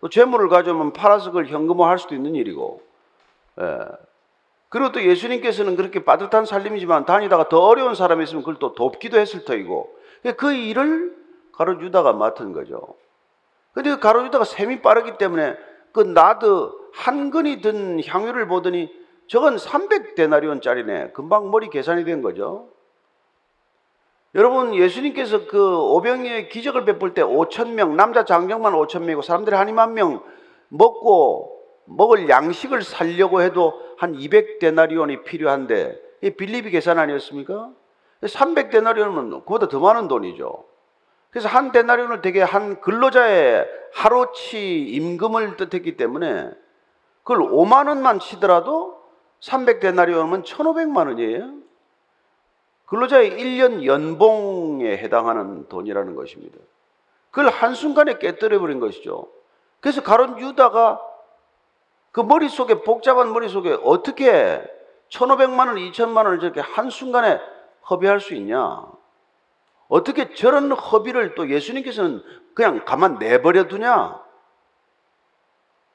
또 0.00 0.08
재물을 0.08 0.48
가져오면 0.48 0.92
팔아서 0.92 1.26
그걸 1.26 1.46
현금화할 1.46 1.98
수도 1.98 2.14
있는 2.14 2.34
일이고. 2.34 2.82
예. 3.60 3.78
그리고 4.68 4.92
또 4.92 5.02
예수님께서는 5.02 5.76
그렇게 5.76 6.04
빠듯한 6.04 6.44
살림이지만 6.44 7.04
다니다가 7.04 7.48
더 7.48 7.60
어려운 7.60 7.94
사람이 7.94 8.22
있으면 8.24 8.42
그걸 8.42 8.58
또 8.58 8.74
돕기도 8.74 9.18
했을 9.18 9.44
터이고. 9.44 9.94
그 10.36 10.52
일을 10.52 11.16
가로 11.52 11.80
유다가 11.80 12.12
맡은 12.12 12.52
거죠. 12.52 12.94
근데 13.72 13.90
그 13.90 14.00
가로 14.00 14.24
유다가 14.24 14.44
셈이 14.44 14.80
빠르기 14.80 15.18
때문에 15.18 15.56
그 15.92 16.00
나드 16.00 16.70
한 16.92 17.30
근이 17.30 17.60
든 17.60 18.00
향유를 18.04 18.46
보더니 18.48 18.92
저건 19.26 19.56
300데나리온짜리네. 19.56 21.12
금방 21.12 21.50
머리 21.50 21.68
계산이 21.68 22.04
된 22.04 22.22
거죠. 22.22 22.68
여러분 24.34 24.74
예수님께서 24.74 25.46
그 25.46 25.78
오병이의 25.78 26.48
기적을 26.50 26.84
베풀 26.84 27.14
때 27.14 27.22
5천 27.22 27.72
명 27.72 27.96
남자 27.96 28.24
장정만 28.24 28.72
5천 28.74 29.00
명이고 29.00 29.22
사람들이 29.22 29.56
한 29.56 29.66
2만 29.68 29.92
명 29.92 30.22
먹고 30.68 31.58
먹을 31.86 32.28
양식을 32.28 32.82
살려고 32.82 33.42
해도 33.42 33.74
한 33.98 34.16
200데나리온이 34.16 35.24
필요한데 35.24 36.00
이 36.22 36.30
빌리비 36.30 36.70
계산 36.70 36.98
아니었습니까? 36.98 37.70
300데나리온은 38.22 39.44
그보다 39.44 39.66
더 39.68 39.80
많은 39.80 40.06
돈이죠. 40.06 40.64
그래서 41.30 41.48
한 41.48 41.72
데나리온을 41.72 42.22
되게 42.22 42.42
한 42.42 42.80
근로자의 42.80 43.66
하루치 43.94 44.90
임금을 44.90 45.56
뜻했기 45.56 45.96
때문에 45.96 46.50
그걸 47.24 47.38
5만 47.38 47.88
원만 47.88 48.20
치더라도 48.20 49.00
300데나리온이면 49.40 50.44
1,500만 50.44 51.06
원이에요. 51.08 51.60
근로자의 52.90 53.30
1년 53.30 53.84
연봉에 53.84 54.96
해당하는 54.98 55.68
돈이라는 55.68 56.16
것입니다. 56.16 56.58
그걸 57.30 57.48
한순간에 57.48 58.18
깨뜨려버린 58.18 58.80
것이죠. 58.80 59.28
그래서 59.78 60.02
가론 60.02 60.40
유다가 60.40 61.00
그 62.10 62.20
머릿속에, 62.20 62.82
복잡한 62.82 63.32
머릿속에 63.32 63.78
어떻게 63.84 64.60
1,500만 65.08 65.68
원, 65.68 65.76
2천만 65.76 66.24
원을 66.24 66.40
저렇게 66.40 66.60
한순간에 66.60 67.40
허비할 67.88 68.18
수 68.18 68.34
있냐? 68.34 68.84
어떻게 69.86 70.34
저런 70.34 70.72
허비를 70.72 71.36
또 71.36 71.48
예수님께서는 71.48 72.24
그냥 72.54 72.84
가만 72.84 73.20
내버려 73.20 73.68
두냐? 73.68 74.20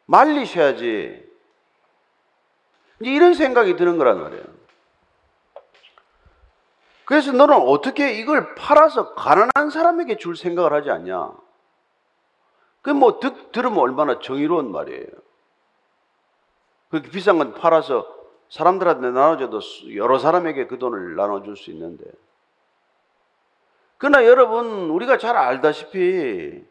말리셔야지. 0.05 1.25
이런 3.01 3.33
생각이 3.33 3.75
드는 3.75 3.97
거란 3.97 4.21
말이에요. 4.21 4.64
그래서 7.05 7.31
너는 7.31 7.55
어떻게 7.55 8.13
이걸 8.13 8.55
팔아서 8.55 9.13
가난한 9.13 9.69
사람에게 9.69 10.17
줄 10.17 10.35
생각을 10.35 10.73
하지 10.73 10.89
않냐? 10.89 11.31
그뭐 12.81 13.19
들으면 13.51 13.79
얼마나 13.79 14.19
정의로운 14.19 14.71
말이에요. 14.71 15.07
그렇게 16.89 17.09
비싼 17.09 17.37
건 17.37 17.53
팔아서 17.53 18.07
사람들한테 18.49 19.11
나눠줘도 19.11 19.59
여러 19.95 20.19
사람에게 20.19 20.67
그 20.67 20.77
돈을 20.77 21.15
나눠줄 21.15 21.57
수 21.57 21.71
있는데. 21.71 22.03
그러나 23.97 24.25
여러분, 24.25 24.89
우리가 24.89 25.17
잘 25.17 25.35
알다시피, 25.35 26.63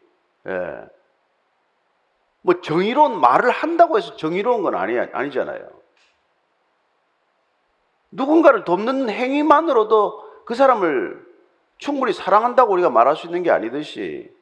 예, 0.47 0.85
뭐 2.41 2.61
정의로운 2.61 3.19
말을 3.19 3.49
한다고 3.49 3.97
해서 3.97 4.15
정의로운 4.15 4.61
건 4.63 4.75
아니, 4.75 4.97
아니잖아요. 4.97 5.67
누군가를 8.11 8.63
돕는 8.63 9.09
행위만으로도 9.09 10.24
그 10.45 10.55
사람을 10.55 11.25
충분히 11.77 12.13
사랑한다고 12.13 12.73
우리가 12.73 12.89
말할 12.89 13.15
수 13.15 13.25
있는 13.27 13.43
게 13.43 13.51
아니듯이 13.51 14.33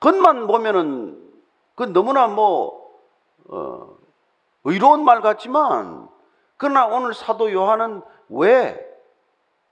겉만 0.00 0.46
보면은 0.46 1.18
그 1.74 1.84
너무나 1.84 2.26
뭐 2.26 2.88
어, 3.46 3.96
의로운 4.64 5.04
말 5.04 5.20
같지만 5.20 6.08
그러나 6.56 6.86
오늘 6.86 7.14
사도 7.14 7.52
요한은 7.52 8.02
왜 8.28 8.84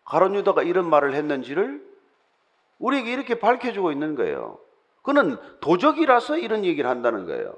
가론 0.05 0.35
유다가 0.37 0.63
이런 0.63 0.89
말을 0.89 1.15
했는지를 1.15 1.85
우리에게 2.79 3.13
이렇게 3.13 3.39
밝혀주고 3.39 3.91
있는 3.91 4.15
거예요. 4.15 4.59
그는 5.03 5.37
도적이라서 5.61 6.39
이런 6.39 6.65
얘기를 6.65 6.89
한다는 6.89 7.27
거예요. 7.27 7.55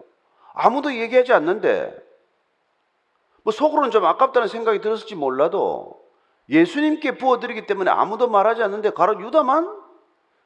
아무도 0.54 0.94
얘기하지 0.94 1.32
않는데 1.32 1.94
뭐 3.42 3.52
속으로는 3.52 3.90
좀 3.90 4.04
아깝다는 4.04 4.48
생각이 4.48 4.80
들었을지 4.80 5.14
몰라도 5.14 6.07
예수님께 6.48 7.18
부어드리기 7.18 7.66
때문에 7.66 7.90
아무도 7.90 8.28
말하지 8.28 8.62
않는데 8.62 8.90
가로 8.90 9.20
유다만 9.20 9.78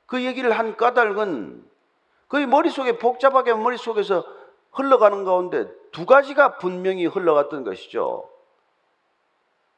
그 0.06 0.24
얘기를 0.24 0.50
한 0.52 0.76
까닭은 0.76 1.64
그의 2.28 2.46
머릿속에 2.46 2.98
복잡하게 2.98 3.54
머릿속에서 3.54 4.24
흘러가는 4.72 5.24
가운데 5.24 5.68
두 5.92 6.06
가지가 6.06 6.58
분명히 6.58 7.06
흘러갔던 7.06 7.64
것이죠. 7.64 8.28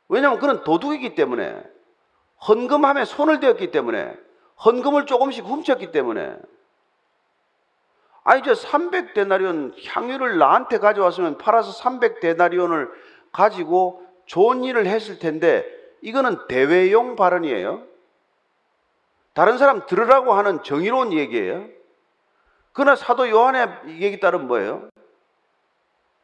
왜냐하면 0.09 0.39
그는 0.39 0.63
도둑이기 0.65 1.15
때문에 1.15 1.63
헌금함에 2.47 3.05
손을 3.05 3.41
대었기 3.41 3.71
때문에 3.71 4.17
헌금을 4.65 5.07
조금씩 5.07 5.45
훔쳤기 5.45 5.91
때문에 5.93 6.37
아니 8.23 8.43
저 8.43 8.53
300데나리온 8.53 9.75
향유를 9.87 10.39
나한테 10.39 10.79
가져왔으면 10.79 11.39
팔아서 11.39 11.73
300데나리온을 11.83 12.91
가지고 13.33 14.07
좋은 14.27 14.65
일을 14.65 14.87
했을 14.87 15.19
텐데 15.19 15.67
이거는 16.05 16.47
대외용 16.49 17.17
발언이에요. 17.17 17.83
다른 19.33 19.57
사람 19.57 19.87
들으라고 19.87 20.35
하는 20.35 20.63
정의로운 20.63 21.15
얘기예요. 21.15 21.67
그러나 22.75 22.95
사도 22.95 23.29
요한의 23.31 23.69
얘기 24.03 24.21
따른 24.21 24.47
뭐예요? 24.47 24.91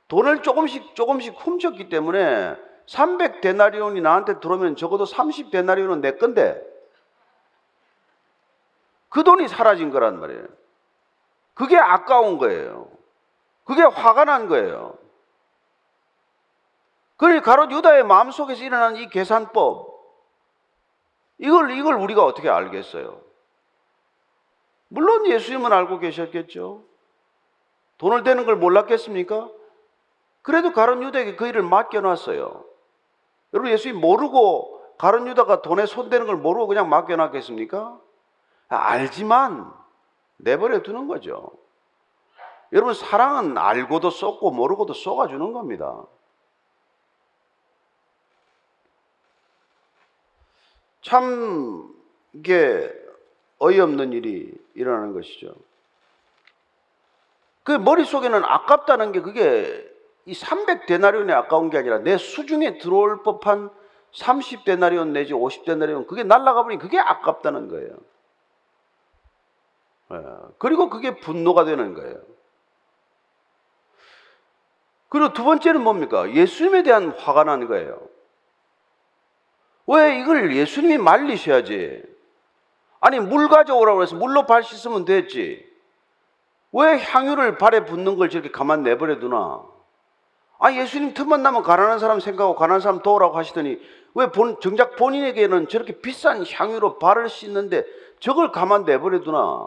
돈을 0.08 0.42
조금씩 0.42 0.94
조금씩 0.94 1.34
훔쳤기 1.34 1.88
때문에 1.88 2.56
300데나리온이 2.86 4.02
나한테 4.02 4.38
들어오면 4.40 4.76
적어도 4.76 5.04
30데나리온은 5.04 6.00
내 6.00 6.12
건데 6.12 6.60
그 9.08 9.24
돈이 9.24 9.48
사라진 9.48 9.90
거란 9.90 10.20
말이에요. 10.20 10.44
그게 11.54 11.78
아까운 11.78 12.36
거예요. 12.36 12.90
그게 13.64 13.82
화가 13.82 14.26
난 14.26 14.46
거예요. 14.46 14.98
그러니 17.20 17.42
가롯 17.42 17.70
유다의 17.70 18.04
마음속에서 18.04 18.64
일어난 18.64 18.96
이 18.96 19.06
계산법 19.10 19.90
이걸 21.36 21.70
이걸 21.72 21.96
우리가 21.96 22.24
어떻게 22.24 22.48
알겠어요? 22.48 23.20
물론 24.88 25.26
예수님은 25.26 25.70
알고 25.70 25.98
계셨겠죠. 25.98 26.82
돈을 27.98 28.22
대는 28.22 28.46
걸 28.46 28.56
몰랐겠습니까? 28.56 29.50
그래도 30.40 30.72
가론 30.72 31.02
유다에게 31.02 31.36
그 31.36 31.46
일을 31.46 31.60
맡겨놨어요. 31.62 32.64
여러분 33.52 33.70
예수님 33.70 34.00
모르고 34.00 34.82
가론 34.96 35.28
유다가 35.28 35.60
돈에 35.60 35.84
손대는 35.84 36.26
걸 36.26 36.36
모르고 36.36 36.68
그냥 36.68 36.88
맡겨놨겠습니까? 36.88 38.00
알지만 38.68 39.70
내버려 40.38 40.80
두는 40.80 41.06
거죠. 41.06 41.50
여러분 42.72 42.94
사랑은 42.94 43.58
알고도 43.58 44.08
쏟고 44.08 44.52
모르고도 44.52 44.94
쏟아주는 44.94 45.52
겁니다. 45.52 46.02
참 51.02 51.94
이게 52.32 52.92
어이없는 53.58 54.12
일이 54.12 54.52
일어나는 54.74 55.12
것이죠. 55.12 55.54
그 57.62 57.72
머릿속에는 57.72 58.44
아깝다는 58.44 59.12
게 59.12 59.20
그게 59.20 59.86
이 60.26 60.32
300데나리온이 60.32 61.30
아까운 61.30 61.70
게 61.70 61.78
아니라 61.78 61.98
내 61.98 62.16
수중에 62.16 62.78
들어올 62.78 63.22
법한 63.22 63.70
30데나리온 64.12 65.08
내지 65.08 65.32
50데나리온 65.32 66.06
그게 66.06 66.22
날아가 66.24 66.62
버리니 66.62 66.80
그게 66.80 66.98
아깝다는 66.98 67.68
거예요. 67.68 67.96
예, 70.12 70.16
그리고 70.58 70.90
그게 70.90 71.20
분노가 71.20 71.64
되는 71.64 71.94
거예요. 71.94 72.20
그리고 75.08 75.32
두 75.32 75.44
번째는 75.44 75.82
뭡니까? 75.82 76.32
예수님에 76.32 76.82
대한 76.82 77.10
화가 77.10 77.44
나는 77.44 77.66
거예요. 77.66 78.00
왜 79.90 80.20
이걸 80.20 80.54
예수님이 80.54 80.98
말리셔야지? 80.98 82.02
아니, 83.00 83.18
물 83.18 83.48
가져오라고 83.48 84.02
해서 84.02 84.14
물로 84.14 84.46
발 84.46 84.62
씻으면 84.62 85.04
됐지. 85.04 85.68
왜 86.70 87.00
향유를 87.00 87.58
발에 87.58 87.84
붓는 87.86 88.16
걸 88.16 88.30
저렇게 88.30 88.52
가만 88.52 88.84
내버려 88.84 89.18
두나? 89.18 89.64
아, 90.60 90.72
예수님 90.72 91.14
틈만 91.14 91.42
나면 91.42 91.64
가난한 91.64 91.98
사람 91.98 92.20
생각하고 92.20 92.54
가난한 92.54 92.80
사람 92.80 93.02
도우라고 93.02 93.36
하시더니 93.36 93.80
왜 94.14 94.30
본, 94.30 94.60
정작 94.60 94.94
본인에게는 94.94 95.66
저렇게 95.66 96.00
비싼 96.00 96.44
향유로 96.46 97.00
발을 97.00 97.28
씻는데 97.28 97.84
저걸 98.20 98.52
가만 98.52 98.84
내버려 98.84 99.22
두나? 99.22 99.66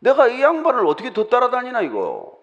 내가 0.00 0.26
이 0.26 0.42
양반을 0.42 0.84
어떻게 0.84 1.12
더 1.12 1.28
따라다니나, 1.28 1.82
이거? 1.82 2.36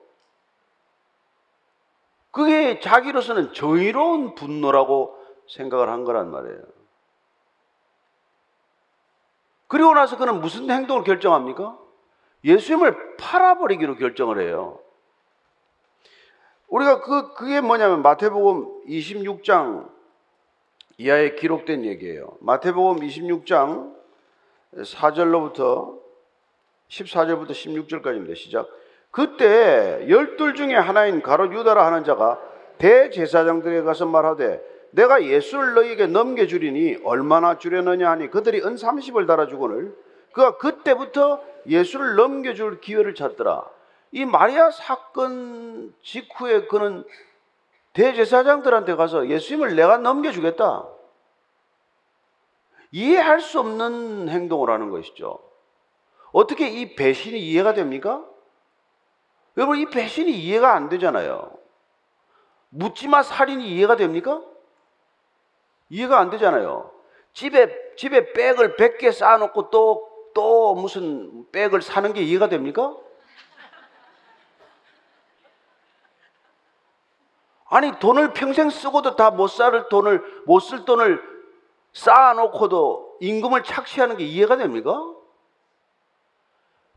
그게 2.32 2.80
자기로서는 2.80 3.52
정의로운 3.54 4.36
분노라고 4.36 5.15
생각을 5.50 5.90
한 5.90 6.04
거란 6.04 6.32
말이에요. 6.32 6.62
그리고 9.68 9.94
나서 9.94 10.18
그는 10.18 10.42
무슨 10.42 10.70
행동을 10.70 11.04
결정합니까? 11.04 11.78
예수님을 12.44 13.18
팔아버리기로 13.18 13.96
결정을 13.96 14.40
해요. 14.40 14.80
우리가 16.68 17.02
그, 17.02 17.34
그게 17.34 17.62
뭐냐면 17.62 18.02
마태복음 18.02 18.86
26장 18.86 19.90
이하에 20.98 21.36
기록된 21.36 21.86
얘기예요. 21.86 22.38
마태복음 22.42 23.06
26장 23.06 23.96
4절로부터 24.76 26.00
14절부터 26.90 27.52
16절까지입니다. 27.52 28.36
시작. 28.36 28.68
그때 29.12 30.06
열둘 30.10 30.56
중에 30.56 30.76
하나인 30.76 31.22
가롯 31.22 31.54
유다라 31.54 31.86
하는 31.86 32.04
자가 32.04 32.40
대제사장들에게 32.78 33.82
가서 33.84 34.06
말하되 34.06 34.75
내가 34.96 35.24
예수를 35.24 35.74
너희에게 35.74 36.08
넘겨주리니 36.08 37.00
얼마나 37.04 37.58
주려느냐 37.58 38.10
하니 38.12 38.30
그들이 38.32 38.62
은 38.62 38.76
30을 38.76 39.28
달아주거늘 39.28 39.94
그가 40.32 40.58
그때부터 40.58 41.44
예수를 41.68 42.16
넘겨줄 42.16 42.80
기회를 42.80 43.14
찾더라. 43.14 43.70
이 44.12 44.24
마리아 44.24 44.72
사건 44.72 45.94
직후에 46.02 46.68
그는 46.68 47.04
대제사장들한테 47.92 48.96
가서 48.96 49.28
예수님을 49.28 49.76
내가 49.76 49.98
넘겨주겠다. 49.98 50.88
이해할 52.92 53.42
수 53.42 53.60
없는 53.60 54.30
행동을 54.30 54.70
하는 54.70 54.90
것이죠. 54.90 55.40
어떻게 56.32 56.70
이 56.70 56.96
배신이 56.96 57.38
이해가 57.38 57.74
됩니까? 57.74 58.24
여러분, 59.58 59.78
이 59.78 59.86
배신이 59.90 60.32
이해가 60.32 60.74
안 60.74 60.88
되잖아요. 60.88 61.52
묻지마 62.70 63.24
살인이 63.24 63.68
이해가 63.70 63.96
됩니까? 63.96 64.42
이해가 65.96 66.20
안 66.20 66.30
되잖아요. 66.30 66.92
집에, 67.32 67.96
집에 67.96 68.34
백을 68.34 68.76
100개 68.76 69.14
쌓아놓고 69.14 69.70
또, 69.70 70.10
또 70.34 70.76
무슨 70.76 71.50
백을 71.52 71.82
사는 71.82 72.12
게 72.12 72.22
이해가 72.22 72.50
됩니까? 72.50 72.96
아니, 77.68 77.98
돈을 78.00 78.34
평생 78.34 78.70
쓰고도 78.70 79.16
다 79.16 79.32
못 79.32 79.48
살 79.48 79.90
돈을, 79.90 80.22
못 80.46 80.60
쓸 80.62 80.86
돈을 80.86 81.22
쌓아놓고도 81.94 83.18
임금을 83.22 83.64
착취하는 83.64 84.18
게 84.18 84.26
이해가 84.26 84.58
됩니까? 84.58 85.02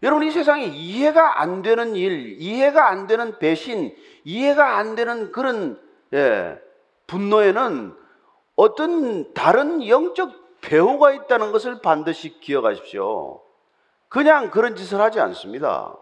여러분 0.02 0.26
이 0.26 0.30
세상에 0.30 0.64
이해가 0.64 1.40
안 1.40 1.62
되는 1.62 1.96
일, 1.96 2.36
이해가 2.40 2.88
안 2.88 3.06
되는 3.06 3.38
배신, 3.38 3.96
이해가 4.24 4.76
안 4.76 4.94
되는 4.94 5.32
그런 5.32 5.80
예, 6.12 6.60
분노에는 7.06 7.96
어떤 8.58 9.32
다른 9.34 9.86
영적 9.86 10.32
배후가 10.62 11.12
있다는 11.12 11.52
것을 11.52 11.80
반드시 11.80 12.40
기억하십시오. 12.40 13.40
그냥 14.08 14.50
그런 14.50 14.74
짓을 14.74 15.00
하지 15.00 15.20
않습니다. 15.20 15.96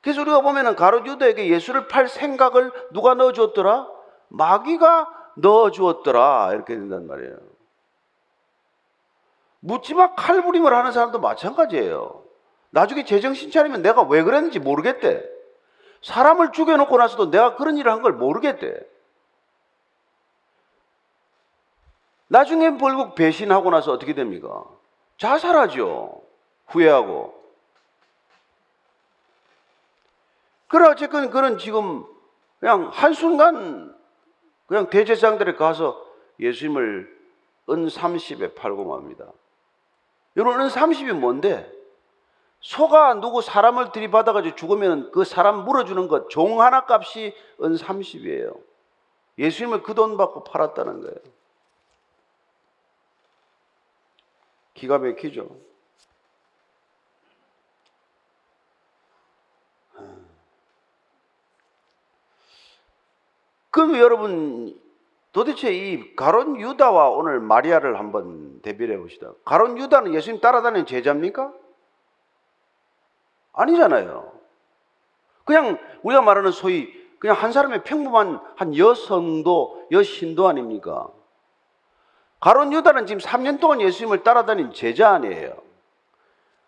그래서 0.00 0.22
우리가 0.22 0.40
보면은 0.40 0.74
가롯 0.74 1.06
유다에게 1.06 1.50
예수를 1.50 1.86
팔 1.86 2.08
생각을 2.08 2.72
누가 2.94 3.12
넣어주었더라? 3.12 3.86
마귀가 4.28 5.32
넣어주었더라. 5.36 6.52
이렇게 6.54 6.74
된단 6.74 7.06
말이에요. 7.06 7.36
묻지마 9.60 10.14
칼부림을 10.14 10.72
하는 10.72 10.92
사람도 10.92 11.20
마찬가지예요. 11.20 12.22
나중에 12.70 13.04
제정신 13.04 13.50
차리면 13.50 13.82
내가 13.82 14.00
왜 14.00 14.22
그랬는지 14.22 14.60
모르겠대. 14.60 15.22
사람을 16.00 16.52
죽여놓고 16.52 16.96
나서도 16.96 17.30
내가 17.30 17.54
그런 17.56 17.76
일을 17.76 17.92
한 17.92 18.00
걸 18.00 18.14
모르겠대. 18.14 18.80
나중에 22.28 22.76
결국 22.76 23.14
배신하고 23.14 23.70
나서 23.70 23.92
어떻게 23.92 24.14
됩니까? 24.14 24.64
자살하죠. 25.16 26.22
후회하고. 26.66 27.34
그래 30.68 30.86
어쨌건 30.88 31.30
그런 31.30 31.58
지금 31.58 32.04
그냥 32.60 32.90
한순간 32.92 33.96
그냥 34.66 34.90
대제사장들에 34.90 35.54
가서 35.54 36.04
예수님을 36.38 37.18
은 37.70 37.86
30에 37.86 38.54
팔고 38.54 38.84
맙니다. 38.84 39.26
여러분 40.36 40.60
은 40.60 40.68
30이 40.68 41.12
뭔데? 41.12 41.70
소가 42.60 43.14
누구 43.14 43.40
사람을 43.40 43.92
들이받아가지고 43.92 44.56
죽으면 44.56 45.10
그 45.12 45.24
사람 45.24 45.64
물어주는 45.64 46.08
것 46.08 46.28
종 46.28 46.60
하나 46.60 46.84
값이 46.86 47.34
은 47.62 47.74
30이에요. 47.76 48.58
예수님을 49.38 49.82
그 49.82 49.94
돈 49.94 50.16
받고 50.18 50.44
팔았다는 50.44 51.00
거예요. 51.00 51.16
기가 54.78 54.98
막히죠. 54.98 55.48
그럼 63.70 63.96
여러분 63.98 64.80
도대체 65.32 65.72
이 65.72 66.16
가론 66.16 66.60
유다와 66.60 67.10
오늘 67.10 67.40
마리아를 67.40 67.98
한번 67.98 68.60
대비해 68.62 68.96
봅시다. 68.96 69.32
가론 69.44 69.78
유다는 69.78 70.14
예수님 70.14 70.40
따라다니는 70.40 70.86
제자입니까? 70.86 71.52
아니잖아요. 73.52 74.32
그냥 75.44 75.78
우리가 76.02 76.22
말하는 76.22 76.52
소위 76.52 76.92
그냥 77.18 77.36
한 77.36 77.52
사람의 77.52 77.82
평범한 77.84 78.40
한 78.56 78.76
여성도 78.76 79.86
여신도 79.90 80.46
아닙니까? 80.46 81.08
가론 82.40 82.72
유다는 82.72 83.06
지금 83.06 83.20
3년 83.20 83.60
동안 83.60 83.80
예수님을 83.80 84.22
따라다닌 84.22 84.72
제자 84.72 85.10
아니에요. 85.10 85.54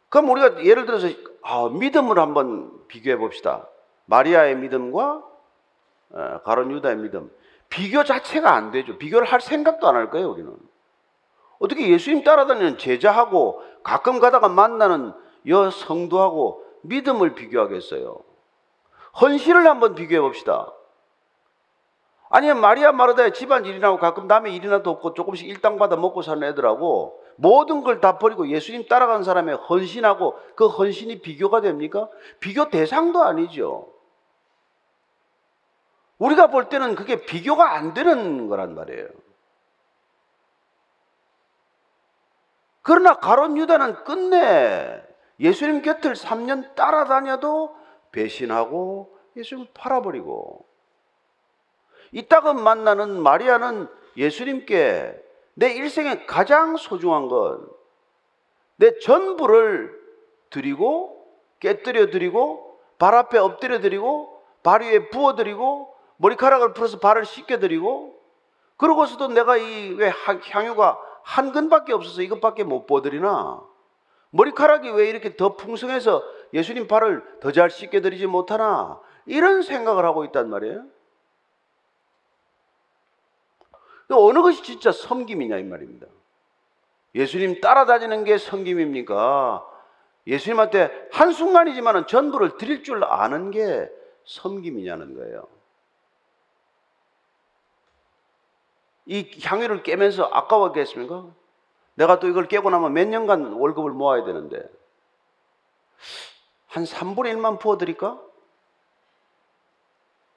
그럼 0.08 0.30
우리가 0.30 0.64
예를 0.64 0.86
들어서 0.86 1.08
아, 1.42 1.68
믿음을 1.68 2.18
한번 2.18 2.72
비교해 2.88 3.16
봅시다. 3.16 3.68
마리아의 4.06 4.56
믿음과 4.56 5.22
어, 6.12 6.40
가론 6.44 6.72
유다의 6.72 6.96
믿음. 6.96 7.30
비교 7.68 8.02
자체가 8.02 8.52
안 8.52 8.72
되죠. 8.72 8.98
비교를 8.98 9.26
할 9.28 9.40
생각도 9.40 9.86
안 9.88 9.94
할 9.94 10.10
거예요, 10.10 10.30
우리는. 10.30 10.52
어떻게 11.60 11.88
예수님 11.88 12.24
따라다니는 12.24 12.78
제자하고 12.78 13.62
가끔 13.84 14.18
가다가 14.18 14.48
만나는 14.48 15.12
여 15.48 15.70
성도하고 15.70 16.64
믿음을 16.82 17.34
비교하겠어요? 17.34 18.18
헌신을 19.20 19.66
한번 19.68 19.94
비교해 19.94 20.20
봅시다. 20.20 20.72
아니면 22.30 22.60
마리아 22.60 22.92
마르다의 22.92 23.34
집안 23.34 23.64
일이나고 23.64 23.98
가끔 23.98 24.28
남의 24.28 24.54
일이나도 24.54 24.88
없고 24.88 25.14
조금씩 25.14 25.48
일당 25.48 25.78
받아 25.78 25.96
먹고 25.96 26.22
사는 26.22 26.42
애들하고 26.48 27.20
모든 27.36 27.82
걸 27.82 28.00
다 28.00 28.18
버리고 28.18 28.48
예수님 28.48 28.86
따라간 28.86 29.24
사람의 29.24 29.56
헌신하고 29.56 30.38
그 30.54 30.68
헌신이 30.68 31.22
비교가 31.22 31.60
됩니까? 31.60 32.08
비교 32.38 32.70
대상도 32.70 33.22
아니죠. 33.24 33.92
우리가 36.18 36.48
볼 36.48 36.68
때는 36.68 36.94
그게 36.94 37.24
비교가 37.24 37.72
안 37.74 37.94
되는 37.94 38.46
거란 38.48 38.74
말이에요. 38.76 39.08
그러나 42.82 43.14
가론 43.18 43.56
유다는 43.56 44.04
끝내 44.04 45.02
예수님 45.40 45.82
곁을 45.82 46.12
3년 46.14 46.76
따라다녀도 46.76 47.74
배신하고 48.12 49.18
예수님을 49.36 49.68
팔아버리고 49.74 50.69
이따금 52.12 52.62
만나는 52.62 53.20
마리아는 53.22 53.88
예수님께 54.16 55.22
내 55.54 55.72
일생에 55.72 56.26
가장 56.26 56.76
소중한 56.76 57.28
것, 57.28 57.60
내 58.76 58.98
전부를 58.98 59.98
드리고 60.50 61.26
깨뜨려 61.60 62.10
드리고 62.10 62.78
발 62.98 63.14
앞에 63.14 63.38
엎드려 63.38 63.80
드리고 63.80 64.40
발 64.62 64.82
위에 64.82 65.10
부어 65.10 65.34
드리고 65.34 65.94
머리카락을 66.16 66.74
풀어서 66.74 66.98
발을 66.98 67.24
씻겨 67.24 67.58
드리고 67.58 68.18
그러고서도 68.76 69.28
내가 69.28 69.56
이 69.56 69.94
왜 69.94 70.12
향유가 70.50 70.98
한 71.22 71.52
근밖에 71.52 71.92
없어서 71.92 72.22
이것밖에 72.22 72.64
못 72.64 72.86
보드리나 72.86 73.62
머리카락이 74.30 74.90
왜 74.90 75.08
이렇게 75.10 75.36
더 75.36 75.56
풍성해서 75.56 76.22
예수님 76.54 76.88
발을 76.88 77.22
더 77.40 77.52
잘 77.52 77.70
씻겨 77.70 78.00
드리지 78.00 78.26
못하나 78.26 79.00
이런 79.26 79.62
생각을 79.62 80.04
하고 80.04 80.24
있단 80.24 80.48
말이에요. 80.48 80.84
어느 84.16 84.40
것이 84.40 84.62
진짜 84.62 84.92
섬김이냐 84.92 85.58
이 85.58 85.64
말입니다. 85.64 86.06
예수님 87.14 87.60
따라다니는 87.60 88.24
게 88.24 88.38
섬김입니까? 88.38 89.66
예수님한테 90.26 91.08
한순간이지만 91.12 92.06
전부를 92.06 92.56
드릴 92.56 92.82
줄 92.82 93.04
아는 93.04 93.50
게 93.50 93.90
섬김이냐는 94.24 95.14
거예요. 95.14 95.46
이 99.06 99.30
향유를 99.42 99.82
깨면서 99.82 100.24
아까웠겠습니까? 100.24 101.26
내가 101.94 102.20
또 102.20 102.28
이걸 102.28 102.46
깨고 102.46 102.70
나면 102.70 102.92
몇 102.92 103.08
년간 103.08 103.54
월급을 103.54 103.90
모아야 103.90 104.24
되는데 104.24 104.62
한 106.68 106.84
3분의 106.84 107.34
1만 107.34 107.58
부어드릴까? 107.58 108.20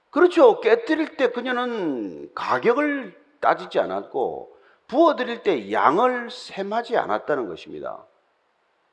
그렇죠. 0.10 0.60
깨뜨릴 0.60 1.18
때 1.18 1.32
그녀는 1.32 2.32
가격을 2.34 3.23
따지지 3.44 3.80
않았고 3.80 4.56
부어드릴 4.88 5.44
때 5.44 5.72
양을 5.72 6.32
셈하지 6.32 6.98
않았다는 6.98 7.50
것입니다. 7.50 8.06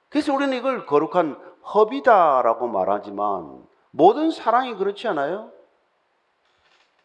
그래서 0.08 0.34
우리는 0.34 0.56
이걸 0.56 0.86
거룩한 0.86 1.38
허비다라고 1.72 2.66
말하지만 2.66 3.64
모든 3.92 4.32
사랑이 4.32 4.74
그렇지 4.74 5.06
않아요? 5.08 5.52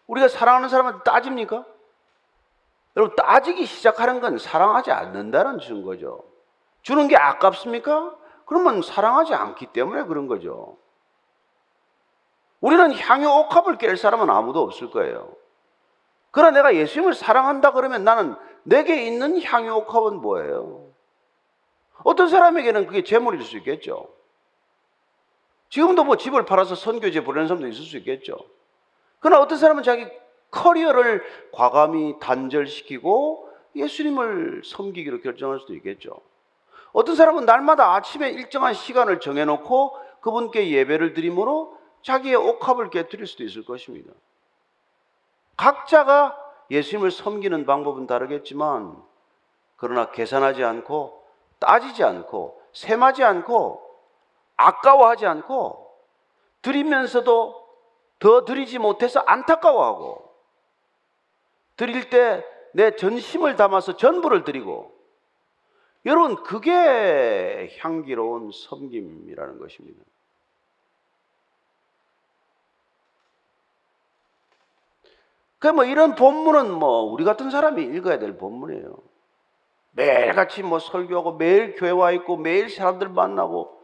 우리가 0.08 0.28
사랑하는 0.28 0.70
사람한테 0.70 1.04
따집니까? 1.04 1.66
여러분 2.98 3.16
따지기 3.16 3.66
시작하는 3.66 4.22
건 4.22 4.38
사랑하지 4.38 4.92
않는다는 4.92 5.60
증거죠. 5.60 6.24
주는 6.82 7.08
게 7.08 7.16
아깝습니까? 7.16 8.16
그러면 8.46 8.82
사랑하지 8.82 9.34
않기 9.34 9.68
때문에 9.68 10.04
그런 10.04 10.28
거죠. 10.28 10.78
우리는 12.62 12.94
향유 12.94 13.30
옥합을 13.30 13.78
깰 13.78 13.98
사람은 13.98 14.30
아무도 14.30 14.62
없을 14.62 14.90
거예요. 14.90 15.36
그러나 16.36 16.52
내가 16.52 16.76
예수님을 16.76 17.14
사랑한다 17.14 17.72
그러면 17.72 18.04
나는 18.04 18.36
내게 18.64 19.06
있는 19.06 19.42
향유 19.42 19.74
옥합은 19.74 20.18
뭐예요? 20.18 20.92
어떤 22.04 22.28
사람에게는 22.28 22.88
그게 22.88 23.06
재물일 23.06 23.42
수 23.42 23.56
있겠죠. 23.56 24.10
지금도 25.70 26.04
뭐 26.04 26.18
집을 26.18 26.44
팔아서 26.46 26.76
선교제 26.76 27.24
보내는 27.24 27.48
사람도 27.48 27.70
있을 27.70 27.86
수 27.86 27.96
있겠죠. 28.00 28.38
그러나 29.22 29.42
어떤 29.42 29.58
사람은 29.58 29.84
자기 29.84 30.08
커리어를 30.52 31.24
과감히 31.54 32.20
단절시키고 32.20 33.50
예수님을 33.78 34.64
섬기기로 34.66 35.22
결정할 35.22 35.62
수도 35.62 35.74
있겠죠. 35.76 36.20
어떤 36.92 37.16
사람은 37.16 37.46
날마다 37.46 37.94
아침에 37.96 38.30
일정한 38.30 38.74
시간을 38.74 39.22
정해놓고 39.22 39.98
그분께 40.20 40.70
예배를 40.70 41.14
드림으로 41.14 41.78
자기의 42.02 42.36
옥합을 42.36 42.90
깨뜨릴 42.90 43.26
수도 43.26 43.46
있을 43.46 43.64
것입니다. 43.64 44.12
각자가 45.58 46.38
예수님을 46.70 47.12
섬기는 47.12 47.66
방법은 47.66 48.08
다르겠지만 48.08 49.02
그러나 49.78 50.12
계산하지 50.12 50.64
않고 50.64 51.24
따지지 51.60 52.04
않고 52.04 52.62
셈하지 52.74 53.24
않고 53.24 53.82
아까워하지 54.58 55.26
않고 55.26 55.94
드리면서도 56.62 57.66
더 58.20 58.46
드리지 58.46 58.80
못해서 58.80 59.20
안타까워하고 59.20 60.34
드릴 61.76 62.10
때 62.10 62.56
내 62.76 62.94
전심을 62.98 63.56
담아서 63.56 63.96
전부를 63.96 64.44
드리고 64.44 64.94
여러분 66.06 66.36
그게 66.44 67.74
향기로운 67.80 68.52
섬김이라는 68.54 69.60
것입니다. 69.60 70.04
그뭐 75.72 75.86
이런 75.86 76.14
본문은 76.14 76.72
뭐 76.72 77.02
우리 77.02 77.24
같은 77.24 77.50
사람이 77.50 77.82
읽어야 77.84 78.20
될 78.20 78.38
본문이에요. 78.38 78.98
매일같이 79.92 80.62
뭐 80.62 80.78
설교하고 80.78 81.34
매일 81.38 81.76
교회 81.76 81.90
와 81.90 82.12
있고 82.12 82.38
매일 82.38 82.70
사람들 82.70 83.10
만나고 83.10 83.82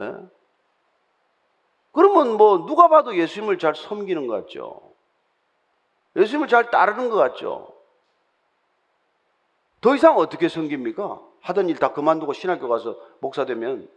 예? 0.00 0.14
그러면 1.92 2.36
뭐 2.36 2.66
누가 2.66 2.88
봐도 2.88 3.16
예수님을 3.16 3.58
잘 3.58 3.74
섬기는 3.74 4.26
것 4.28 4.34
같죠. 4.34 4.80
예수님을 6.14 6.46
잘 6.46 6.70
따르는 6.70 7.10
것 7.10 7.16
같죠. 7.16 7.74
더 9.80 9.94
이상 9.96 10.16
어떻게 10.16 10.48
섬깁니까? 10.48 11.20
하던 11.40 11.68
일 11.70 11.78
다 11.78 11.92
그만두고 11.92 12.34
신학교 12.34 12.68
가서 12.68 12.96
목사 13.20 13.46
되면 13.46 13.88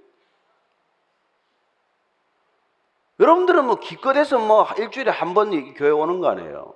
여러분들은 3.20 3.66
뭐 3.66 3.76
기껏해서 3.76 4.40
뭐 4.40 4.66
일주일에 4.78 5.12
한 5.12 5.34
번 5.36 5.74
교회 5.76 5.92
오는 5.92 6.20
거 6.20 6.30
아니에요. 6.30 6.74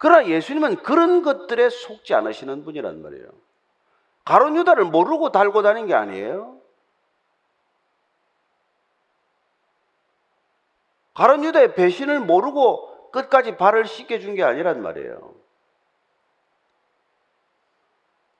그러나 0.00 0.26
예수님은 0.26 0.76
그런 0.76 1.20
것들에 1.20 1.68
속지 1.68 2.14
않으시는 2.14 2.64
분이란 2.64 3.02
말이에요. 3.02 3.28
가론 4.24 4.56
유다를 4.56 4.86
모르고 4.86 5.30
달고 5.30 5.60
다닌 5.60 5.86
게 5.86 5.92
아니에요. 5.92 6.58
가론 11.12 11.44
유다의 11.44 11.74
배신을 11.74 12.20
모르고 12.20 13.10
끝까지 13.10 13.58
발을 13.58 13.86
씻겨준 13.86 14.36
게 14.36 14.42
아니란 14.42 14.80
말이에요. 14.80 15.34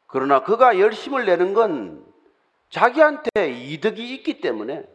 그러나 0.07 0.43
그가 0.43 0.79
열심을 0.79 1.27
내는 1.27 1.53
건 1.53 2.11
자기한테 2.71 3.51
이득이 3.51 4.15
있기 4.15 4.41
때문에 4.41 4.89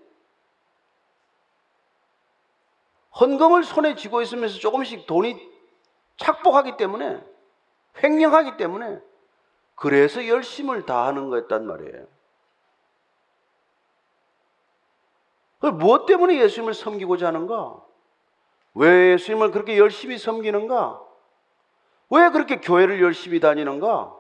헌금을 3.20 3.64
손에 3.64 3.94
쥐고 3.94 4.24
있으면서 4.24 4.58
조금씩 4.58 5.06
돈이 5.06 5.55
착복하기 6.18 6.78
때문에 6.78 7.24
횡령하기 8.04 8.58
때문에 8.58 9.00
그래서 9.76 10.28
열심을 10.28 10.86
다하는 10.86 11.30
거였단 11.30 11.66
말이에요. 11.66 12.08
무엇 15.74 16.06
때문에 16.06 16.40
예수님을 16.40 16.74
섬기고자 16.74 17.28
하는가? 17.28 17.82
왜 18.76 19.14
예수님을 19.14 19.52
그렇게 19.52 19.78
열심히 19.78 20.18
섬기는가? 20.18 21.02
왜 22.12 22.30
그렇게 22.30 22.60
교회를 22.60 23.02
열심히 23.02 23.40
다니는가? 23.40 24.16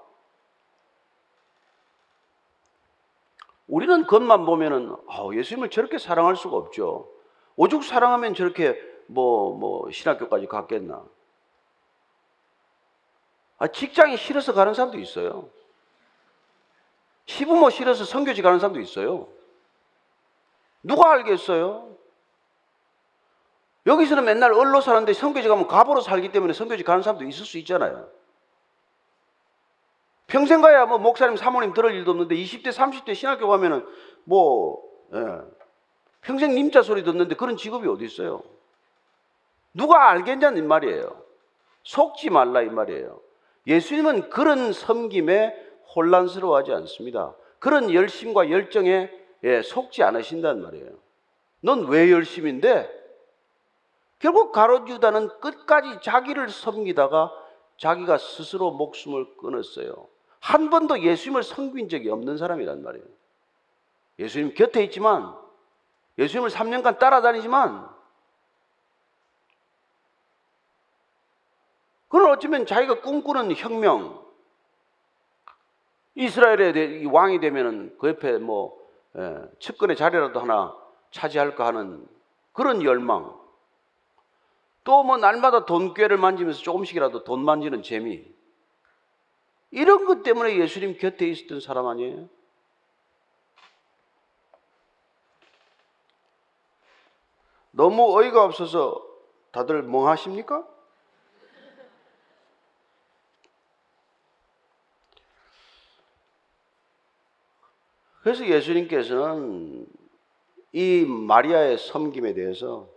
우리는 3.68 4.06
겉만 4.06 4.46
보면은 4.46 4.96
아, 5.08 5.28
예수님을 5.34 5.70
저렇게 5.70 5.98
사랑할 5.98 6.36
수가 6.36 6.56
없죠. 6.56 7.12
오죽 7.56 7.84
사랑하면 7.84 8.34
저렇게 8.34 8.80
뭐, 9.08 9.56
뭐, 9.58 9.90
신학교까지 9.92 10.48
갔겠나. 10.48 11.04
아, 13.58 13.68
직장이 13.68 14.18
싫어서 14.18 14.54
가는 14.54 14.74
사람도 14.74 15.00
있어요. 15.00 15.50
시부모 17.26 17.70
싫어서 17.70 18.06
성교지 18.06 18.42
가는 18.42 18.60
사람도 18.60 18.80
있어요. 18.80 19.28
누가 20.84 21.12
알겠어요? 21.14 21.96
여기서는 23.88 24.26
맨날 24.26 24.54
얼로 24.54 24.82
사는데 24.82 25.14
성교지 25.14 25.48
가면 25.48 25.68
갑으로 25.68 26.02
살기 26.02 26.32
때문에 26.32 26.54
성교지 26.54 26.84
가는 26.84 27.02
사람도 27.02 27.26
있을 27.26 27.46
수 27.46 27.58
있잖아요. 27.60 28.10
평생 30.28 30.62
가야 30.62 30.86
뭐 30.86 30.98
목사님, 30.98 31.38
사모님 31.38 31.74
들을 31.74 31.94
일도 31.94 32.12
없는데 32.12 32.36
20대, 32.36 32.70
30대 32.70 33.14
신학교 33.14 33.48
가면은 33.48 33.88
뭐, 34.24 34.82
예, 35.14 35.20
평생 36.22 36.56
님자 36.56 36.82
소리 36.82 37.04
듣는데 37.04 37.36
그런 37.36 37.58
직업이 37.58 37.88
어디 37.88 38.06
있어요? 38.06 38.42
누가 39.74 40.10
알겠냐는 40.10 40.68
말이에요. 40.68 41.24
속지 41.84 42.32
말라 42.32 42.64
이 42.64 42.70
말이에요. 42.70 43.22
예수님은 43.68 44.30
그런 44.30 44.74
섬김에 44.74 45.56
혼란스러워하지 45.96 46.72
않습니다. 46.74 47.36
그런 47.60 47.92
열심과 47.92 48.50
열정에 48.50 49.10
예, 49.44 49.62
속지 49.62 50.04
않으신단 50.04 50.62
말이에요. 50.62 50.90
넌 51.62 51.86
왜 51.86 52.12
열심인데? 52.12 52.90
결국 54.20 54.52
가롯 54.52 54.88
유다는 54.88 55.30
끝까지 55.40 56.00
자기를 56.02 56.50
섬기다가 56.50 57.32
자기가 57.78 58.18
스스로 58.18 58.72
목숨을 58.72 59.38
끊었어요. 59.38 60.08
한 60.40 60.70
번도 60.70 61.02
예수님을 61.02 61.44
섬긴 61.44 61.90
적이 61.90 62.10
없는 62.12 62.38
사람이란 62.38 62.84
말이에요. 62.84 63.06
예수님 64.20 64.54
곁에 64.54 64.84
있지만, 64.84 65.36
예수님을 66.18 66.50
3년간 66.50 67.00
따라다니지만, 67.00 67.95
그는 72.16 72.32
어쩌면 72.32 72.66
자기가 72.66 73.02
꿈꾸는 73.02 73.54
혁명, 73.58 74.26
이스라엘의 76.14 77.08
왕이 77.08 77.42
되면은 77.42 77.98
그 78.00 78.08
옆에 78.08 78.38
뭐 78.38 78.74
예, 79.18 79.42
측근의 79.60 79.98
자리라도 79.98 80.40
하나 80.40 80.74
차지할까 81.12 81.66
하는 81.66 82.08
그런 82.54 82.82
열망, 82.84 83.38
또 84.86 85.04
뭐 85.04 85.18
날마다 85.18 85.66
돈꾀를 85.66 86.16
만지면서 86.16 86.62
조금씩이라도 86.62 87.26
돈 87.26 87.44
만지는 87.44 87.84
재미, 87.84 88.24
이런 89.72 90.06
것 90.06 90.24
때문에 90.24 90.58
예수님 90.58 90.98
곁에 90.98 91.28
있었던 91.28 91.60
사람 91.60 91.86
아니에요? 91.86 92.30
너무 97.72 98.18
어이가 98.18 98.42
없어서 98.42 99.06
다들 99.52 99.84
멍하십니까? 99.84 100.75
그래서 108.26 108.44
예수님께서는 108.44 109.86
이 110.72 111.06
마리아의 111.08 111.78
섬김에 111.78 112.34
대해서 112.34 112.88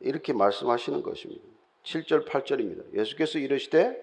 이렇게 0.00 0.34
말씀하시는 0.34 1.02
것입니다. 1.02 1.42
7절, 1.84 2.28
8절입니다. 2.28 2.92
예수께서 2.92 3.38
이르시되 3.38 3.98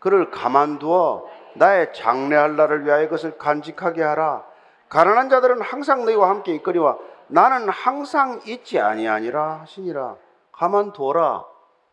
그를 0.00 0.30
가만두어 0.30 1.26
나의 1.54 1.94
장래할 1.94 2.56
날을 2.56 2.84
위하여 2.84 3.04
그것을 3.04 3.38
간직하게 3.38 4.02
하라. 4.02 4.46
가난한 4.90 5.30
자들은 5.30 5.62
항상 5.62 6.04
너희와 6.04 6.28
함께 6.28 6.54
있거니와 6.56 6.98
나는 7.28 7.70
항상 7.70 8.42
있지 8.46 8.78
아니하니라 8.78 9.60
하시니라. 9.60 10.18
가만두어라. 10.52 11.46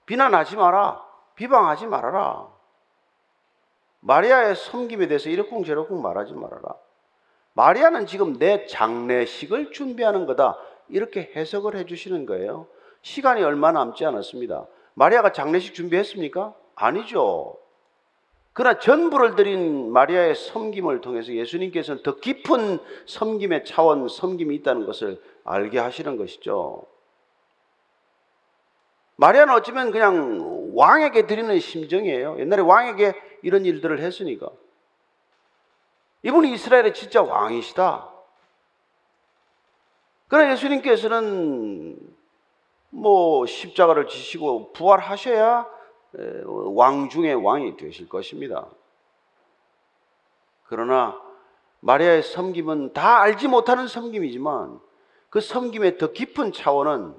비난하지 0.08 0.58
마라. 0.58 1.06
비방하지 1.36 1.88
말아라. 1.88 2.50
마리아의 4.02 4.58
섬김에 4.58 5.08
대해서 5.08 5.30
이렇쿵저렇쿵 5.30 6.02
말하지 6.02 6.34
말아라. 6.34 6.76
마리아는 7.54 8.06
지금 8.06 8.38
내 8.38 8.66
장례식을 8.66 9.72
준비하는 9.72 10.26
거다. 10.26 10.58
이렇게 10.90 11.32
해석을 11.36 11.76
해주시는 11.76 12.26
거예요. 12.26 12.68
시간이 13.02 13.44
얼마 13.44 13.72
남지 13.72 14.06
않았습니다. 14.06 14.68
마리아가 14.94 15.32
장례식 15.32 15.74
준비했습니까? 15.74 16.54
아니죠. 16.76 17.58
그러나 18.54 18.80
전부를 18.80 19.36
드린 19.36 19.92
마리아의 19.92 20.36
섬김을 20.36 21.02
통해서 21.02 21.34
예수님께서는 21.34 22.04
더 22.04 22.16
깊은 22.18 22.80
섬김의 23.06 23.66
차원, 23.66 24.08
섬김이 24.08 24.56
있다는 24.56 24.86
것을 24.86 25.22
알게 25.46 25.80
하시는 25.80 26.18
것이죠. 26.18 26.86
마리아는 29.16 29.54
어쩌면 29.54 29.92
그냥 29.92 30.72
왕에게 30.74 31.28
드리는 31.28 31.60
심정이에요. 31.60 32.40
옛날에 32.40 32.62
왕에게 32.62 33.14
이런 33.44 33.66
일들을 33.66 34.00
했으니까. 34.00 34.50
이분이 36.24 36.54
이스라엘의 36.54 36.94
진짜 36.94 37.22
왕이시다. 37.22 38.10
그러나 40.28 40.52
예수님께서는 40.52 41.98
뭐 42.90 43.46
십자가를 43.46 44.08
지시고 44.08 44.72
부활하셔야 44.74 45.68
왕 46.46 47.10
중의 47.10 47.36
왕이 47.36 47.78
되실 47.78 48.08
것입니다. 48.08 48.68
그러나 50.66 51.20
마리아의 51.82 52.24
섬김은 52.24 52.94
다 52.94 53.20
알지 53.22 53.48
못하는 53.48 53.88
섬김이지만 53.88 54.80
그 55.30 55.42
섬김의 55.42 55.98
더 55.98 56.12
깊은 56.12 56.54
차원은 56.54 57.16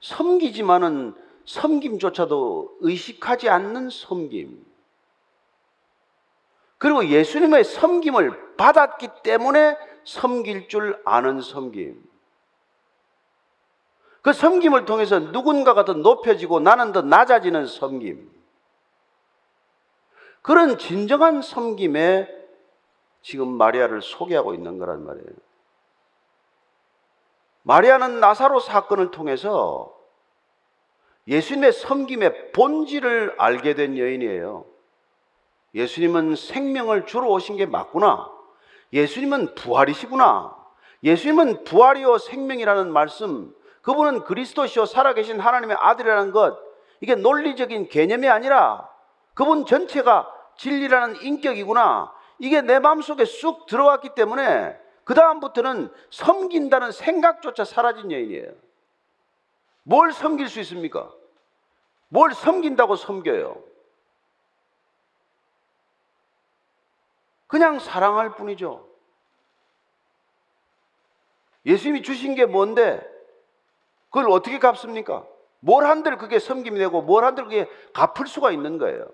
섬기지만은 0.00 1.14
섬김조차도 1.44 2.78
의식하지 2.80 3.48
않는 3.48 3.90
섬김. 3.90 4.71
그리고 6.82 7.06
예수님의 7.06 7.62
섬김을 7.62 8.56
받았기 8.56 9.08
때문에 9.22 9.78
섬길 10.02 10.66
줄 10.66 11.00
아는 11.04 11.40
섬김. 11.40 12.02
그 14.20 14.32
섬김을 14.32 14.84
통해서 14.84 15.20
누군가가 15.20 15.84
더 15.84 15.92
높여지고 15.92 16.58
나는 16.58 16.90
더 16.90 17.02
낮아지는 17.02 17.66
섬김. 17.68 18.28
그런 20.42 20.76
진정한 20.76 21.40
섬김에 21.40 22.28
지금 23.22 23.46
마리아를 23.46 24.02
소개하고 24.02 24.52
있는 24.52 24.78
거란 24.78 25.04
말이에요. 25.04 25.28
마리아는 27.62 28.18
나사로 28.18 28.58
사건을 28.58 29.12
통해서 29.12 29.96
예수님의 31.28 31.74
섬김의 31.74 32.50
본질을 32.50 33.36
알게 33.38 33.74
된 33.74 33.96
여인이에요. 33.96 34.71
예수님은 35.74 36.36
생명을 36.36 37.06
주러 37.06 37.28
오신 37.28 37.56
게 37.56 37.66
맞구나. 37.66 38.30
예수님은 38.92 39.54
부활이시구나. 39.54 40.56
예수님은 41.02 41.64
부활이요 41.64 42.18
생명이라는 42.18 42.92
말씀, 42.92 43.54
그분은 43.82 44.24
그리스도시요 44.24 44.86
살아계신 44.86 45.40
하나님의 45.40 45.76
아들이라는 45.80 46.30
것, 46.30 46.58
이게 47.00 47.14
논리적인 47.14 47.88
개념이 47.88 48.28
아니라 48.28 48.88
그분 49.34 49.66
전체가 49.66 50.32
진리라는 50.56 51.22
인격이구나. 51.22 52.12
이게 52.38 52.60
내 52.60 52.78
마음속에 52.78 53.24
쑥 53.24 53.66
들어왔기 53.66 54.10
때문에 54.14 54.78
그 55.04 55.14
다음부터는 55.14 55.90
섬긴다는 56.10 56.92
생각조차 56.92 57.64
사라진 57.64 58.12
여인이에요. 58.12 58.52
뭘 59.82 60.12
섬길 60.12 60.48
수 60.48 60.60
있습니까? 60.60 61.10
뭘 62.08 62.32
섬긴다고 62.32 62.94
섬겨요? 62.94 63.71
그냥 67.52 67.78
사랑할 67.78 68.34
뿐이죠. 68.34 68.88
예수님이 71.66 72.00
주신 72.00 72.34
게 72.34 72.46
뭔데? 72.46 73.06
그걸 74.08 74.30
어떻게 74.30 74.58
갚습니까? 74.58 75.26
뭘 75.60 75.84
한들 75.84 76.16
그게 76.16 76.38
섬김이 76.38 76.78
되고 76.78 77.02
뭘 77.02 77.26
한들 77.26 77.44
그게 77.44 77.68
갚을 77.92 78.26
수가 78.26 78.52
있는 78.52 78.78
거예요. 78.78 79.06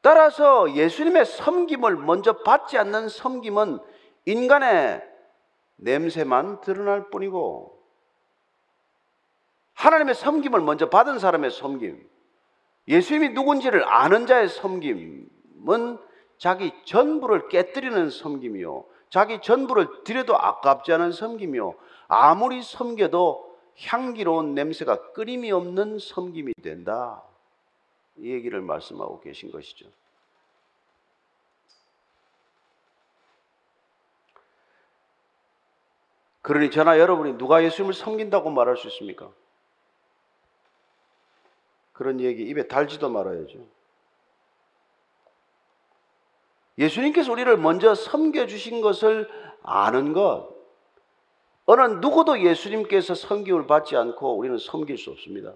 따라서 0.00 0.72
예수님의 0.76 1.26
섬김을 1.26 1.96
먼저 1.96 2.44
받지 2.44 2.78
않는 2.78 3.08
섬김은 3.08 3.80
인간의 4.26 5.02
냄새만 5.74 6.60
드러날 6.60 7.10
뿐이고 7.10 7.82
하나님의 9.74 10.14
섬김을 10.14 10.60
먼저 10.60 10.88
받은 10.88 11.18
사람의 11.18 11.50
섬김, 11.50 12.11
예수님이 12.88 13.30
누군지를 13.30 13.84
아는 13.84 14.26
자의 14.26 14.48
섬김은 14.48 15.98
자기 16.38 16.72
전부를 16.84 17.48
깨뜨리는 17.48 18.10
섬김이요. 18.10 18.84
자기 19.10 19.40
전부를 19.40 20.04
드려도 20.04 20.36
아깝지 20.36 20.92
않은 20.92 21.12
섬김이요. 21.12 21.74
아무리 22.08 22.62
섬겨도 22.62 23.52
향기로운 23.86 24.54
냄새가 24.54 25.12
끊임이 25.12 25.52
없는 25.52 25.98
섬김이 25.98 26.54
된다. 26.62 27.22
이 28.16 28.30
얘기를 28.30 28.60
말씀하고 28.60 29.20
계신 29.20 29.50
것이죠. 29.50 29.86
그러니 36.42 36.70
저나 36.70 36.98
여러분이 36.98 37.38
누가 37.38 37.62
예수님을 37.62 37.94
섬긴다고 37.94 38.50
말할 38.50 38.76
수 38.76 38.88
있습니까? 38.88 39.30
그런 42.02 42.18
얘기 42.20 42.42
입에 42.42 42.66
달지도 42.66 43.08
말아야죠. 43.08 43.58
예수님께서 46.78 47.30
우리를 47.30 47.56
먼저 47.58 47.94
섬겨주신 47.94 48.80
것을 48.80 49.28
아는 49.62 50.12
것. 50.12 50.50
어느 51.64 51.80
누구도 52.00 52.42
예수님께서 52.42 53.14
섬김을 53.14 53.68
받지 53.68 53.96
않고 53.96 54.36
우리는 54.36 54.58
섬길 54.58 54.98
수 54.98 55.10
없습니다. 55.10 55.54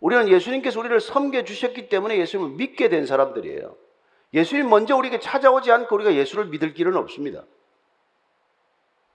우리는 0.00 0.28
예수님께서 0.28 0.80
우리를 0.80 0.98
섬겨주셨기 0.98 1.90
때문에 1.90 2.16
예수님을 2.18 2.56
믿게 2.56 2.88
된 2.88 3.04
사람들이에요. 3.04 3.76
예수님 4.32 4.70
먼저 4.70 4.96
우리에게 4.96 5.20
찾아오지 5.20 5.70
않고 5.70 5.94
우리가 5.94 6.14
예수를 6.14 6.46
믿을 6.46 6.72
길은 6.72 6.96
없습니다. 6.96 7.44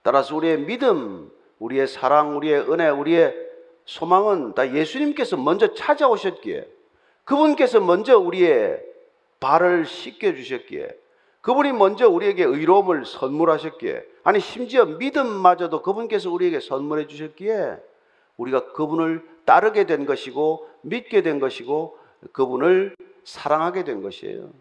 따라서 0.04 0.36
우리의 0.36 0.60
믿음, 0.60 1.32
우리의 1.58 1.88
사랑, 1.88 2.38
우리의 2.38 2.72
은혜, 2.72 2.88
우리의 2.88 3.49
소망은 3.90 4.54
다 4.54 4.72
예수님께서 4.72 5.36
먼저 5.36 5.74
찾아오셨기에 5.74 6.68
그분께서 7.24 7.80
먼저 7.80 8.20
우리의 8.20 8.84
발을 9.40 9.88
씻겨 9.88 10.36
주셨기에 10.36 10.96
그분이 11.42 11.74
먼저 11.74 12.08
우리에게 12.08 12.44
의로움을 12.44 13.06
선물하셨기에 13.06 14.06
아니 14.24 14.40
심지어 14.42 14.86
믿음마저도 14.86 15.82
그분께서 15.82 16.30
우리에게 16.30 16.60
선물해 16.60 17.08
주셨기에 17.08 17.78
우리가 18.38 18.74
그분을 18.74 19.28
따르게 19.46 19.86
된 19.86 20.06
것이고 20.06 20.70
믿게 20.82 21.24
된 21.24 21.40
것이고 21.40 21.98
그분을 22.32 22.96
사랑하게 23.24 23.86
된 23.86 24.04
것이에요. 24.04 24.52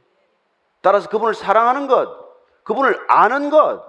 따라서 0.80 1.10
그분을 1.10 1.34
사랑하는 1.34 1.86
것, 1.86 2.08
그분을 2.62 2.98
아는 3.08 3.50
것, 3.50 3.84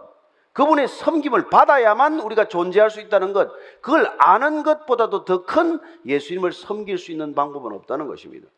그분의 0.60 0.90
섬김을 0.90 1.50
받아야만 1.50 2.20
우리가 2.20 2.50
존재할 2.50 2.90
수 2.90 3.00
있다는 3.00 3.32
것, 3.32 3.50
그걸 3.80 4.14
아는 4.20 4.64
것보다도 4.64 5.24
더 5.24 5.46
큰 5.46 5.80
예수님을 6.06 6.52
섬길 6.52 6.98
수 6.98 7.14
있는 7.14 7.34
방법은 7.34 7.72
없다는 7.72 8.08
것입니다. 8.08 8.50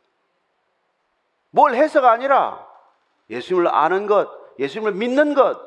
뭘 1.51 1.75
해서가 1.75 2.11
아니라 2.11 2.67
예수님을 3.29 3.67
아는 3.67 4.07
것, 4.07 4.31
예수님을 4.57 4.93
믿는 4.93 5.35
것, 5.35 5.61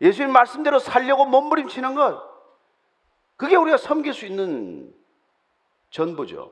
예수님 0.00 0.32
말씀대로 0.32 0.78
살려고 0.78 1.26
몸부림치는 1.26 1.94
것, 1.94 2.22
그게 3.36 3.56
우리가 3.56 3.76
섬길 3.76 4.14
수 4.14 4.24
있는 4.24 4.90
전부죠. 5.90 6.50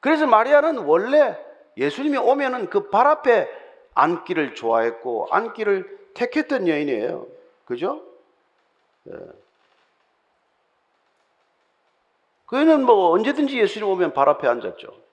그래서 0.00 0.26
마리아는 0.26 0.76
원래 0.84 1.38
예수님이 1.78 2.18
오면은 2.18 2.68
그 2.68 2.90
발 2.90 3.06
앞에 3.06 3.63
앉기를 3.94 4.54
좋아했고 4.54 5.28
앉기를 5.30 6.10
택했던 6.14 6.68
여인이에요. 6.68 7.26
그죠? 7.64 8.02
예. 9.08 9.12
그는 12.46 12.84
뭐 12.84 13.10
언제든지 13.10 13.58
예수님 13.58 13.88
오면 13.88 14.12
발 14.12 14.28
앞에 14.28 14.46
앉았죠. 14.46 15.04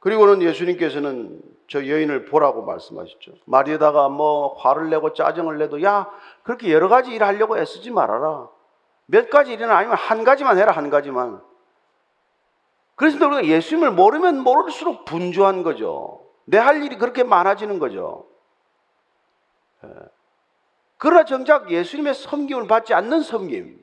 그리고는 0.00 0.42
예수님께서는 0.42 1.40
저 1.68 1.86
여인을 1.86 2.24
보라고 2.24 2.62
말씀하셨죠. 2.64 3.34
말이다가 3.44 4.08
뭐 4.08 4.54
화를 4.58 4.90
내고 4.90 5.14
짜증을 5.14 5.58
내도 5.58 5.80
야 5.82 6.10
그렇게 6.42 6.72
여러 6.72 6.88
가지 6.88 7.12
일 7.12 7.22
하려고 7.22 7.56
애쓰지 7.56 7.90
말아라. 7.90 8.48
몇 9.06 9.30
가지 9.30 9.52
일이나 9.52 9.76
아니면 9.76 9.96
한 9.96 10.24
가지만 10.24 10.58
해라 10.58 10.72
한 10.72 10.90
가지만. 10.90 11.40
그래서 12.94 13.16
우리가 13.26 13.46
예수님을 13.46 13.90
모르면 13.92 14.38
모를수록 14.40 15.04
분주한 15.04 15.62
거죠. 15.62 16.26
내 16.44 16.58
할 16.58 16.82
일이 16.82 16.96
그렇게 16.96 17.22
많아지는 17.24 17.78
거죠. 17.78 18.26
예. 19.84 19.88
그러나 20.98 21.24
정작 21.24 21.70
예수님의 21.70 22.14
섬김을 22.14 22.66
받지 22.68 22.94
않는 22.94 23.22
섬김. 23.22 23.82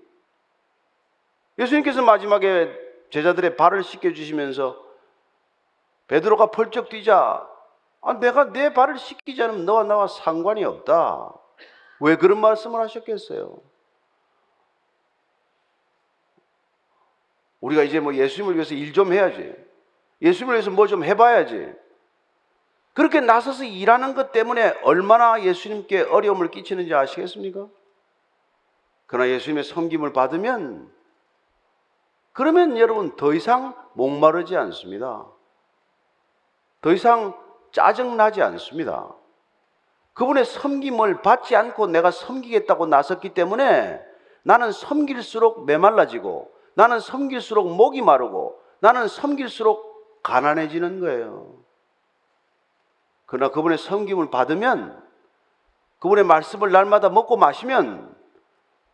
예수님께서 1.58 2.02
마지막에 2.02 2.74
제자들의 3.12 3.58
발을 3.58 3.84
씻겨주시면서 3.84 4.82
베드로가 6.08 6.52
펄쩍 6.52 6.90
뛰자 6.90 7.46
아, 8.02 8.14
내가 8.14 8.52
내 8.54 8.74
발을 8.74 8.98
씻기지 8.98 9.44
않으면 9.44 9.66
너와 9.66 9.84
나와 9.84 10.08
상관이 10.08 10.64
없다. 10.64 11.34
왜 12.00 12.16
그런 12.16 12.40
말씀을 12.40 12.80
하셨겠어요? 12.80 13.58
우리가 17.62 17.84
이제 17.84 18.00
뭐 18.00 18.14
예수님을 18.14 18.56
위해서 18.56 18.74
일 18.74 18.94
좀 18.94 19.12
해야지. 19.14 19.54
예수님을 20.22 20.56
위해서 20.56 20.72
뭐 20.72 20.88
좀 20.88 21.04
해봐야지. 21.04 21.74
그렇게 22.94 23.22
나서서 23.22 23.64
일하는 23.64 24.14
것 24.14 24.32
때문에 24.32 24.80
얼마나 24.84 25.42
예수님께 25.42 26.02
어려움을 26.02 26.52
끼치는지 26.52 26.94
아시겠습니까? 26.94 27.68
그러나 29.06 29.30
예수님의 29.30 29.64
섬김을 29.64 30.14
받으면 30.14 30.92
그러면 32.34 32.78
여러분 32.78 33.16
더 33.16 33.34
이상 33.34 33.76
목마르지 33.94 34.56
않습니다. 34.56 35.26
더 36.82 36.92
이상 36.94 37.38
짜증나지 37.72 38.42
않습니다. 38.42 39.14
그분의 40.14 40.46
섬김을 40.46 41.22
받지 41.22 41.56
않고 41.56 41.88
내가 41.88 42.12
섬기겠다고 42.12 42.88
나섰기 42.88 43.34
때문에 43.34 44.02
나는 44.44 44.72
섬길수록 44.72 45.66
메말라지고 45.66 46.52
나는 46.80 47.02
섬길수록 47.02 47.76
목이 47.76 48.02
마르고 48.02 48.58
나는 48.80 49.10
섬길수록 49.10 50.22
가난해지는 50.24 51.02
거예요. 51.02 51.58
그러나 53.26 53.52
그분의 53.52 53.78
섬김을 53.78 54.32
받으면 54.32 55.04
그분의 56.00 56.24
말씀을 56.24 56.72
날마다 56.72 57.10
먹고 57.10 57.36
마시면 57.36 58.16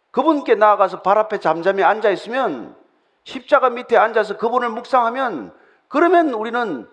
그분께 0.09 0.55
나아가서 0.55 1.03
발 1.03 1.19
앞에 1.19 1.39
잠잠히 1.39 1.83
앉아 1.83 2.09
있으면 2.09 2.75
십자가 3.23 3.69
밑에 3.69 3.97
앉아서 3.97 4.37
그분을 4.37 4.69
묵상하면 4.69 5.55
그러면 5.87 6.33
우리는 6.33 6.89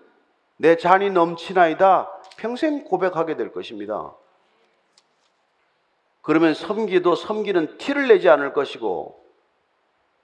내 0.57 0.77
잔이 0.77 1.09
넘치나이다 1.09 2.07
평생 2.37 2.83
고백하게 2.83 3.35
될 3.35 3.51
것입니다. 3.51 4.13
그러면 6.21 6.53
섬기도 6.53 7.15
섬기는 7.15 7.79
티를 7.79 8.09
내지 8.09 8.29
않을 8.29 8.53
것이고 8.53 9.22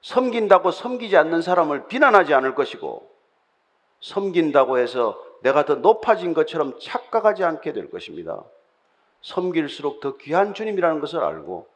섬긴다고 0.02 0.72
섬기지 0.72 1.18
않는 1.18 1.42
사람을 1.42 1.88
비난하지 1.88 2.34
않을 2.34 2.56
것이고 2.56 3.10
섬긴다고 4.02 4.78
해서 4.78 5.22
내가 5.42 5.66
더 5.66 5.76
높아진 5.76 6.34
것처럼 6.34 6.78
착각하지 6.80 7.44
않게 7.44 7.74
될 7.74 7.90
것입니다. 7.90 8.44
섬길수록 9.22 10.00
더 10.00 10.18
귀한 10.18 10.54
주님이라는 10.54 11.02
것을 11.02 11.20
알고 11.20 11.68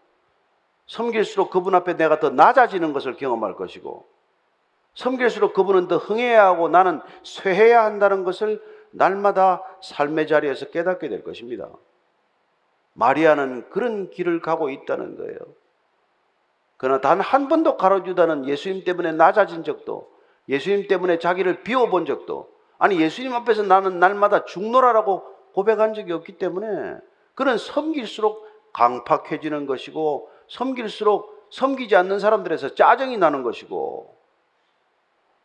섬길수록 0.87 1.49
그분 1.49 1.75
앞에 1.75 1.95
내가 1.95 2.19
더 2.19 2.29
낮아지는 2.29 2.93
것을 2.93 3.15
경험할 3.15 3.55
것이고 3.55 4.05
섬길수록 4.95 5.53
그분은 5.53 5.87
더 5.87 5.97
흥해야 5.97 6.45
하고 6.45 6.69
나는 6.69 7.01
쇠해야 7.23 7.83
한다는 7.83 8.23
것을 8.23 8.61
날마다 8.91 9.63
삶의 9.81 10.27
자리에서 10.27 10.69
깨닫게 10.69 11.09
될 11.09 11.23
것입니다. 11.23 11.67
마리아는 12.93 13.69
그런 13.69 14.11
길을 14.11 14.39
가고 14.41 14.69
있다는 14.69 15.17
거예요. 15.17 15.37
그러나 16.83 16.99
단 16.99 17.21
한 17.21 17.47
번도 17.47 17.77
가로주다는 17.77 18.45
예수님 18.45 18.83
때문에 18.83 19.13
낮아진 19.13 19.63
적도 19.63 20.11
예수님 20.49 20.89
때문에 20.89 21.17
자기를 21.17 21.63
비워본 21.63 22.05
적도 22.05 22.49
아니 22.77 22.99
예수님 22.99 23.33
앞에서 23.33 23.63
나는 23.63 23.99
날마다 23.99 24.43
죽노라라고 24.43 25.23
고백한 25.53 25.93
적이 25.93 26.11
없기 26.11 26.37
때문에 26.37 26.97
그는 27.35 27.57
섬길수록 27.57 28.45
강팍해지는 28.73 29.65
것이고 29.65 30.29
섬길수록 30.49 31.47
섬기지 31.51 31.95
않는 31.95 32.19
사람들에서 32.19 32.75
짜증이 32.75 33.17
나는 33.17 33.43
것이고 33.43 34.17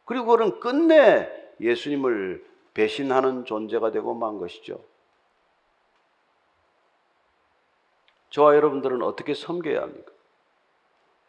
그리고 0.07 0.27
그는 0.27 0.59
끝내 0.59 1.31
예수님을 1.61 2.45
배신하는 2.75 3.45
존재가 3.45 3.93
되고 3.93 4.13
만 4.13 4.39
것이죠. 4.39 4.81
저와 8.31 8.57
여러분들은 8.57 9.03
어떻게 9.03 9.35
섬겨야 9.35 9.83
합니까? 9.83 10.18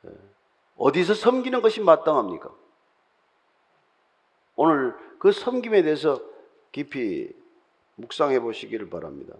예. 0.05 0.09
어디서 0.77 1.13
섬기는 1.13 1.61
것이 1.61 1.81
마땅합니까? 1.81 2.49
오늘 4.55 4.95
그 5.19 5.31
섬김에 5.31 5.83
대해서 5.83 6.21
깊이 6.71 7.33
묵상해 7.95 8.39
보시기를 8.39 8.89
바랍니다. 8.89 9.35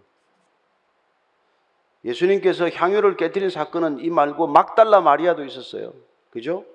예수님께서 2.03 2.69
향유를 2.69 3.17
깨뜨린 3.17 3.49
사건은 3.49 3.99
이 3.99 4.09
말고 4.09 4.47
막달라 4.47 5.01
마리아도 5.01 5.43
있었어요. 5.43 5.93
그죠? 6.31 6.65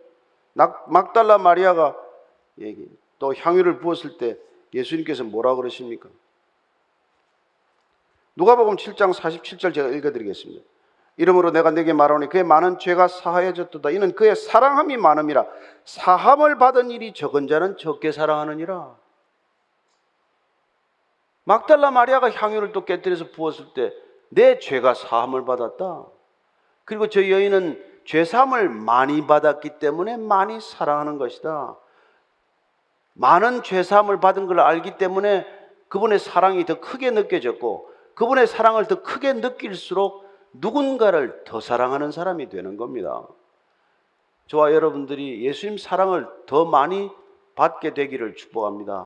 막달라 0.52 1.38
마리아가 1.38 1.96
또 3.18 3.34
향유를 3.34 3.78
부었을 3.78 4.18
때 4.18 4.36
예수님께서 4.72 5.24
뭐라 5.24 5.54
그러십니까? 5.54 6.08
누가복음 8.36 8.76
7장 8.76 9.14
47절 9.14 9.72
제가 9.74 9.88
읽어드리겠습니다. 9.90 10.62
이름으로 11.16 11.52
내가 11.52 11.70
내게 11.70 11.92
말하니 11.92 12.28
그의 12.28 12.44
많은 12.44 12.78
죄가 12.78 13.08
사하여졌도다. 13.08 13.90
이는 13.90 14.14
그의 14.14 14.34
사랑함이 14.34 14.96
많음이라. 14.96 15.46
사함을 15.84 16.58
받은 16.58 16.90
일이 16.90 17.12
적은 17.12 17.46
자는 17.46 17.76
적게 17.76 18.10
사랑하느니라. 18.12 18.96
막달라 21.44 21.90
마리아가 21.90 22.30
향유를 22.30 22.72
또 22.72 22.84
깨뜨려서 22.84 23.30
부었을 23.32 23.74
때 23.74 24.04
내 24.34 24.58
죄가 24.58 24.94
사함을 24.94 25.44
받았다. 25.44 26.06
그리고 26.84 27.08
저 27.08 27.20
여인은 27.28 27.82
죄 28.04 28.24
사함을 28.24 28.68
많이 28.68 29.26
받았기 29.26 29.78
때문에 29.78 30.16
많이 30.16 30.60
사랑하는 30.60 31.18
것이다. 31.18 31.76
많은 33.14 33.62
죄 33.62 33.82
사함을 33.82 34.20
받은 34.20 34.46
걸 34.46 34.60
알기 34.60 34.98
때문에 34.98 35.46
그분의 35.88 36.18
사랑이 36.18 36.66
더 36.66 36.80
크게 36.80 37.12
느껴졌고 37.12 37.90
그분의 38.16 38.46
사랑을 38.46 38.86
더 38.86 39.02
크게 39.02 39.34
느낄수록 39.34 40.23
누군가를 40.54 41.44
더 41.44 41.60
사랑하는 41.60 42.10
사람이 42.10 42.48
되는 42.48 42.76
겁니다. 42.76 43.26
저와 44.46 44.72
여러분들이 44.72 45.44
예수님 45.44 45.78
사랑을 45.78 46.28
더 46.46 46.64
많이 46.64 47.10
받게 47.54 47.94
되기를 47.94 48.34
축복합니다. 48.34 49.04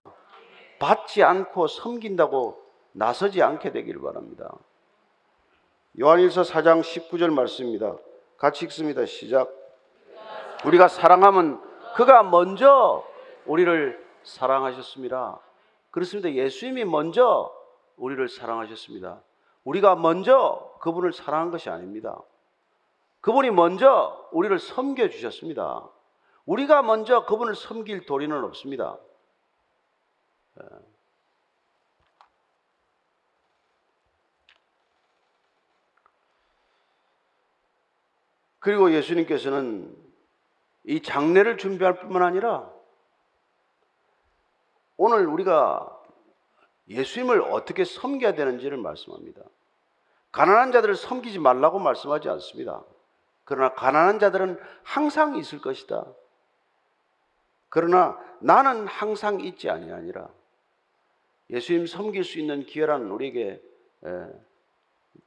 받지 0.79 1.23
않고 1.23 1.67
섬긴다고 1.67 2.63
나서지 2.93 3.43
않게 3.43 3.73
되기를 3.73 4.01
바랍니다. 4.01 4.53
요한일서 5.99 6.43
4장 6.43 6.81
19절 6.81 7.33
말씀입니다. 7.33 7.97
같이 8.37 8.65
읽습니다. 8.67 9.05
시작. 9.07 9.53
우리가 10.65 10.89
사랑하면 10.89 11.61
그가 11.95 12.23
먼저 12.23 13.05
우리를 13.47 14.07
사랑하셨습니다. 14.23 15.41
그렇습니다. 15.91 16.33
예수님이 16.33 16.85
먼저 16.85 17.53
우리를 17.97 18.29
사랑하셨습니다. 18.29 19.21
우리가 19.69 19.97
먼저 19.97 20.75
그분을 20.81 21.13
사랑한 21.13 21.51
것이 21.51 21.69
아닙니다. 21.69 22.19
그분이 23.21 23.51
먼저 23.51 24.27
우리를 24.33 24.59
섬겨 24.59 25.11
주셨습니다. 25.11 25.87
우리가 26.47 26.81
먼저 26.81 27.27
그분을 27.27 27.55
섬길 27.55 28.07
도리는 28.07 28.45
없습니다. 28.45 28.97
예. 30.59 30.65
그리고 38.61 38.91
예수님께서는 38.93 39.95
이 40.85 41.03
장례를 41.03 41.59
준비할 41.59 42.01
뿐만 42.01 42.23
아니라 42.23 42.73
오늘 44.97 45.27
우리가 45.27 45.95
예수님을 46.89 47.43
어떻게 47.43 47.85
섬겨야 47.85 48.33
되는지를 48.33 48.79
말씀합니다. 48.79 49.43
가난한 50.33 50.73
자들을 50.73 50.95
섬기지 50.95 51.39
말라고 51.39 51.79
말씀하지 51.79 52.29
않습니다. 52.29 52.85
그러나 53.45 53.73
가난한 53.75 54.19
자들은 54.19 54.61
항상 54.83 55.37
있을 55.37 55.61
것이다. 55.61 56.07
그러나 57.71 58.19
나는 58.41 58.87
항상 58.87 59.41
있지 59.41 59.71
아니하니라. 59.71 60.29
예수님 61.51 61.87
섬길 61.87 62.25
수 62.25 62.39
있는 62.39 62.65
기회란 62.67 63.11
우리에게 63.11 63.63
에, 64.05 64.27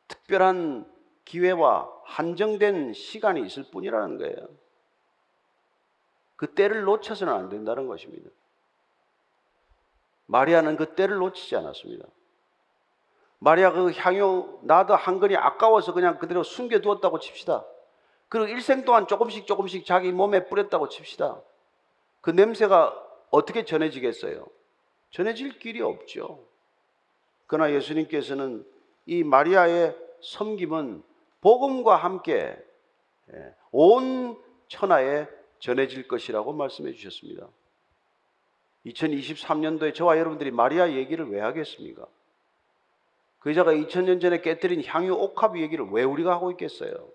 특별한 0.07 0.91
기회와 1.25 1.89
한정된 2.05 2.93
시간이 2.93 3.45
있을 3.45 3.63
뿐이라는 3.71 4.17
거예요. 4.17 4.47
그 6.35 6.53
때를 6.53 6.83
놓쳐서는 6.83 7.33
안 7.33 7.49
된다는 7.49 7.87
것입니다. 7.87 8.29
마리아는 10.25 10.77
그 10.77 10.95
때를 10.95 11.17
놓치지 11.17 11.55
않았습니다. 11.55 12.05
마리아 13.43 13.71
그 13.71 13.91
향유 13.91 14.59
나도 14.61 14.95
한 14.95 15.19
건이 15.19 15.35
아까워서 15.35 15.93
그냥 15.93 16.19
그대로 16.19 16.43
숨겨두었다고 16.43 17.19
칩시다. 17.19 17.65
그리고 18.29 18.47
일생 18.47 18.85
동안 18.85 19.07
조금씩 19.07 19.47
조금씩 19.47 19.83
자기 19.83 20.11
몸에 20.11 20.45
뿌렸다고 20.45 20.89
칩시다. 20.89 21.41
그 22.21 22.29
냄새가 22.29 22.95
어떻게 23.31 23.65
전해지겠어요? 23.65 24.45
전해질 25.09 25.57
길이 25.57 25.81
없죠. 25.81 26.45
그러나 27.47 27.73
예수님께서는 27.73 28.63
이 29.07 29.23
마리아의 29.23 29.97
섬김은 30.21 31.03
복음과 31.41 31.95
함께 31.95 32.55
예, 33.33 33.55
온 33.71 34.37
천하에 34.67 35.27
전해질 35.57 36.07
것이라고 36.07 36.53
말씀해 36.53 36.93
주셨습니다. 36.93 37.47
2023년도에 38.85 39.95
저와 39.95 40.19
여러분들이 40.19 40.51
마리아 40.51 40.91
얘기를 40.91 41.27
왜 41.27 41.41
하겠습니까? 41.41 42.05
그 43.41 43.49
여자가 43.51 43.73
2000년 43.73 44.21
전에 44.21 44.39
깨뜨린 44.41 44.83
향유 44.85 45.13
옥합 45.13 45.57
얘기를 45.57 45.85
왜 45.91 46.03
우리가 46.03 46.31
하고 46.31 46.49
있겠어요? 46.51 47.09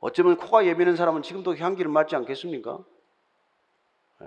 어쩌면 0.00 0.36
코가 0.36 0.64
예민한 0.66 0.96
사람은 0.96 1.22
지금도 1.22 1.56
향기를 1.56 1.90
맡지 1.90 2.16
않겠습니까? 2.16 2.82
네. 4.20 4.26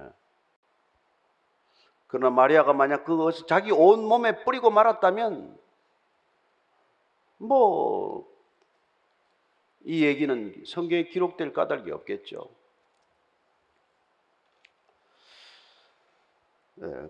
그러나 2.07 2.29
마리아가 2.29 2.73
만약 2.73 3.03
그것을 3.03 3.47
자기 3.47 3.71
온 3.71 4.05
몸에 4.05 4.43
뿌리고 4.43 4.69
말았다면 4.69 5.57
뭐 7.39 8.37
이 9.87 10.03
얘기는 10.03 10.63
성경에 10.65 11.05
기록될 11.05 11.53
까닭이 11.53 11.89
없겠죠. 11.91 12.49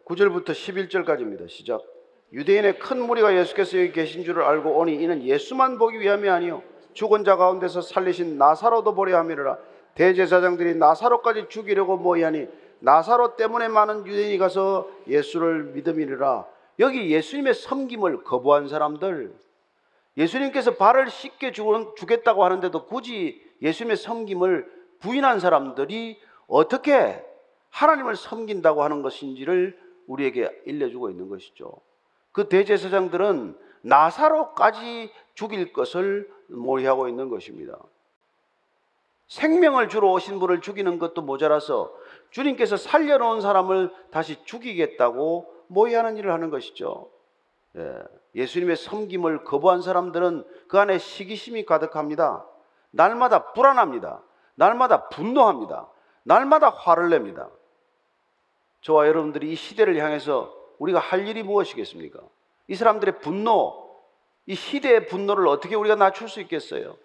9절부터 0.06 0.50
11절까지입니다. 0.52 1.50
시작. 1.50 1.82
유대인의 2.34 2.80
큰 2.80 3.02
무리가 3.02 3.36
예수께서 3.38 3.78
여기 3.80 3.92
계신 3.92 4.24
줄을 4.24 4.44
알고 4.44 4.78
오니 4.78 4.96
이는 4.96 5.24
예수만 5.24 5.78
보기 5.78 6.00
위함이 6.00 6.28
아니요. 6.28 6.62
죽은 6.94 7.24
자 7.24 7.36
가운데서 7.38 7.82
살리신 7.82 8.38
나사로도 8.38 8.96
보려 8.96 9.18
함이라. 9.18 9.58
대제사장들이 9.96 10.76
나사로까지 10.76 11.48
죽이려고 11.50 11.98
모이하니 11.98 12.48
나사로 12.80 13.36
때문에 13.36 13.68
많은 13.68 14.06
유대인이 14.06 14.38
가서 14.38 14.90
예수를 15.08 15.72
믿음이라. 15.74 16.46
여기 16.80 17.10
예수님의 17.12 17.54
섬김을 17.54 18.24
거부한 18.24 18.68
사람들. 18.68 19.34
예수님께서 20.18 20.76
발을 20.76 21.10
씻게 21.10 21.52
주겠다고 21.52 22.44
하는데도 22.44 22.86
굳이 22.86 23.42
예수님의 23.62 23.98
섬김을 23.98 24.72
부인한 25.00 25.40
사람들이 25.40 26.20
어떻게 26.48 27.24
하나님을 27.70 28.16
섬긴다고 28.16 28.84
하는 28.84 29.02
것인지를 29.02 29.78
우리에게 30.08 30.50
일러주고 30.66 31.10
있는 31.10 31.30
것이죠. 31.30 31.72
그 32.38 32.50
대제사장들은 32.50 33.58
나사로까지 33.82 35.12
죽일 35.34 35.74
것을 35.74 36.32
모의하고 36.50 37.08
있는 37.08 37.30
것입니다. 37.30 37.80
생명을 39.28 39.90
주러 39.90 40.12
오신 40.12 40.38
분을 40.38 40.62
죽이는 40.62 41.00
것도 41.00 41.24
모자라서 41.24 41.92
주님께서 42.30 42.78
살려놓은 42.78 43.42
사람을 43.42 43.92
다시 44.12 44.46
죽이겠다고 44.46 45.52
모의하는 45.66 46.18
일을 46.18 46.32
하는 46.32 46.52
것이죠. 46.52 47.10
예, 48.36 48.46
수님의 48.46 48.76
섬김을 48.76 49.44
거부한 49.44 49.82
사람들은 49.82 50.46
그 50.68 50.78
안에 50.78 51.00
시기심이 51.00 51.66
가득합니다. 51.66 52.46
날마다 52.92 53.52
불안합니다. 53.54 54.22
날마다 54.54 55.10
분노합니다. 55.10 55.90
날마다 56.22 56.70
화를 56.70 57.10
냅니다. 57.10 57.50
저와 58.82 59.08
여러분들이 59.08 59.52
이 59.52 59.56
시대를 59.56 59.98
향해서 59.98 60.57
우리가 60.80 61.00
할 61.00 61.28
일이 61.28 61.44
무엇이겠습니까? 61.44 62.20
이 62.68 62.76
사람들의 62.76 63.20
분노, 63.20 63.88
이 64.46 64.56
시대의 64.56 65.08
분노를 65.08 65.48
어떻게 65.48 65.76
우리가 65.76 65.96
낮출 65.96 66.30
수 66.30 66.40
있겠어요? 66.42 66.98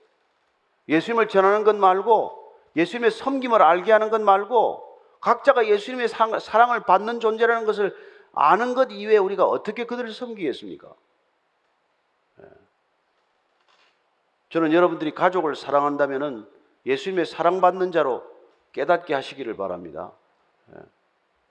예수님을 0.89 1.29
전하는 1.29 1.65
것 1.65 1.77
말고 1.77 2.43
예수님의 2.77 3.11
섬김을 3.11 3.63
알게 3.63 3.93
하는 3.93 4.11
것 4.11 4.21
말고 4.21 4.89
각자가 5.21 5.67
예수님의 5.67 6.09
사랑을 6.09 6.81
받는 6.81 7.21
존재라는 7.21 7.65
것을 7.67 7.97
아는 8.33 8.75
것 8.75 8.91
이외에 8.91 9.19
우리가 9.19 9.45
어떻게 9.45 9.85
그들을 9.85 10.13
섬기겠습니까? 10.13 10.93
예. 12.41 12.45
저는 14.51 14.73
여러분들이 14.73 15.13
가족을 15.15 15.55
사랑한다면은 15.55 16.49
예수님의 16.87 17.27
사랑받는 17.27 17.93
자로 17.93 18.25
깨닫게 18.73 19.15
하시기를 19.15 19.57
바랍니다. 19.57 20.13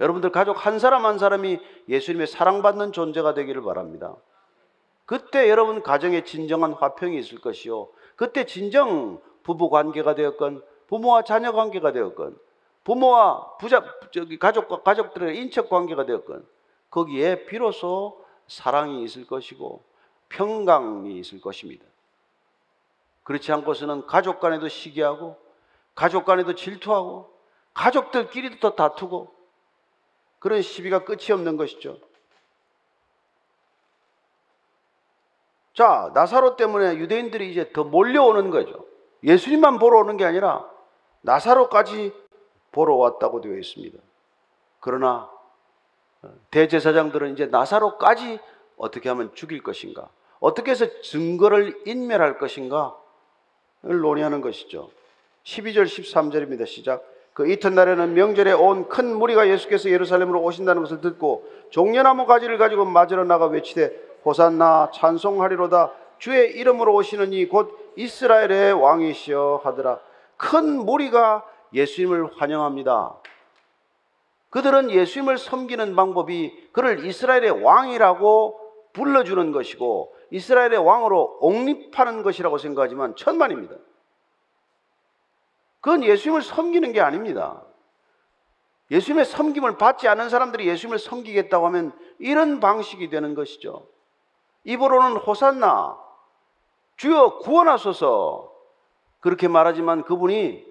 예. 0.02 0.04
여러분들 0.04 0.32
가족 0.32 0.66
한 0.66 0.80
사람 0.80 1.06
한 1.06 1.18
사람이 1.18 1.60
예수님의 1.88 2.28
사랑받는 2.28 2.91
존재가 2.91 3.34
되기를 3.34 3.62
바랍니다. 3.62 4.16
그때 5.06 5.49
여러분 5.49 5.84
가정에 5.84 6.24
진정한 6.24 6.74
화평이 6.74 7.18
있을 7.20 7.39
것이요. 7.39 7.89
그때 8.16 8.45
진정 8.45 9.22
부부 9.43 9.70
관계가 9.70 10.16
되었건 10.16 10.64
부모와 10.88 11.24
자녀 11.24 11.52
관계가 11.52 11.91
되었건 11.91 12.38
부모와 12.84 13.58
부자 13.58 13.84
저기 14.12 14.38
가족과 14.38 14.82
가족들의 14.82 15.38
인척 15.38 15.70
관계가 15.70 16.06
되었건 16.06 16.45
거기에 16.89 17.45
비로소 17.45 18.24
사랑이 18.47 19.04
있을 19.04 19.28
것이고 19.28 19.84
평강이 20.30 21.18
있을 21.20 21.41
것입니다. 21.41 21.86
그렇지 23.24 23.52
않고서는 23.52 24.08
가족 24.08 24.39
간에도 24.39 24.68
시기하고 24.68 25.38
가족 25.93 26.26
간에도 26.26 26.56
질투하고 26.56 27.32
가족들끼리도 27.74 28.60
더 28.60 28.76
다투고 28.76 29.41
그런 30.42 30.64
시비가 30.64 31.06
끝이 31.06 31.32
없는 31.32 31.56
것이죠. 31.56 32.00
자, 35.76 36.12
나사로 36.16 36.56
때문에 36.56 36.98
유대인들이 36.98 37.52
이제 37.52 37.72
더 37.72 37.84
몰려오는 37.84 38.50
거죠. 38.50 38.86
예수님만 39.24 39.78
보러 39.78 40.00
오는 40.00 40.18
게 40.18 40.26
아니라 40.26 40.68
나사로까지 41.22 42.12
보러 42.72 42.96
왔다고 42.96 43.39
되어 43.42 43.56
있습니다. 43.56 44.00
그러나 44.80 45.30
대제사장들은 46.50 47.34
이제 47.34 47.46
나사로까지 47.46 48.39
어떻게 48.78 49.10
하면 49.10 49.34
죽일 49.36 49.62
것인가? 49.62 50.10
어떻게 50.39 50.72
해서 50.72 50.88
증거를 51.02 51.84
인멸할 51.86 52.39
것인가? 52.39 52.98
를 53.84 54.00
논의하는 54.00 54.42
것이죠. 54.42 54.89
12절 55.44 55.86
13절입니다. 55.86 56.66
시작. 56.66 57.04
그 57.34 57.50
이튿날에는 57.50 58.14
명절에 58.14 58.52
온 58.54 58.90
큰 58.90 59.16
무리가 59.18 59.48
예수께서 59.48 59.90
예루살렘으로 59.90 60.42
오신다는 60.42 60.82
것을 60.82 61.02
듣고 61.02 61.48
종려나무 61.70 62.26
가지를 62.26 62.58
가지고 62.58 62.86
맞으러 62.86 63.24
나가 63.24 63.46
외치되 63.46 63.92
호산나 64.26 64.92
찬송하리로다 64.94 65.92
주의 66.20 66.52
이름으로 66.52 66.94
오시는 66.94 67.34
이 67.34 67.48
곧 67.48 67.94
이스라엘의 67.96 68.74
왕이시여 68.74 69.62
하더라. 69.64 70.00
큰 70.38 70.86
무리가 70.86 71.46
예수님을 71.74 72.30
환영합니다. 72.38 73.16
그들은 74.50 74.92
예수님을 74.92 75.38
섬기는 75.38 75.96
방법이 75.96 76.70
그를 76.74 77.06
이스라엘의 77.06 77.64
왕이라고 77.64 78.60
불러주는 78.94 79.52
것이고 79.52 80.14
이스라엘의 80.32 80.78
왕으로 80.78 81.38
옹립하는 81.42 82.24
것이라고 82.24 82.58
생각하지만 82.58 83.16
천만입니다. 83.16 83.76
그건 85.82 86.04
예수님을 86.04 86.42
섬기는 86.44 86.94
게 86.94 87.02
아닙니다. 87.02 87.64
예수님의 88.92 89.26
섬김을 89.26 89.78
받지 89.78 90.08
않은 90.08 90.30
사람들이 90.30 90.68
예수님을 90.68 91.00
섬기겠다고 91.00 91.66
하면 91.68 91.92
이런 92.20 92.60
방식이 92.60 93.10
되는 93.10 93.36
것이죠. 93.36 93.88
입으로는 94.64 95.18
호산나, 95.18 95.98
주여 96.98 97.40
구원하소서 97.40 98.52
그렇게 99.22 99.48
말하지만 99.48 100.04
그분이 100.04 100.66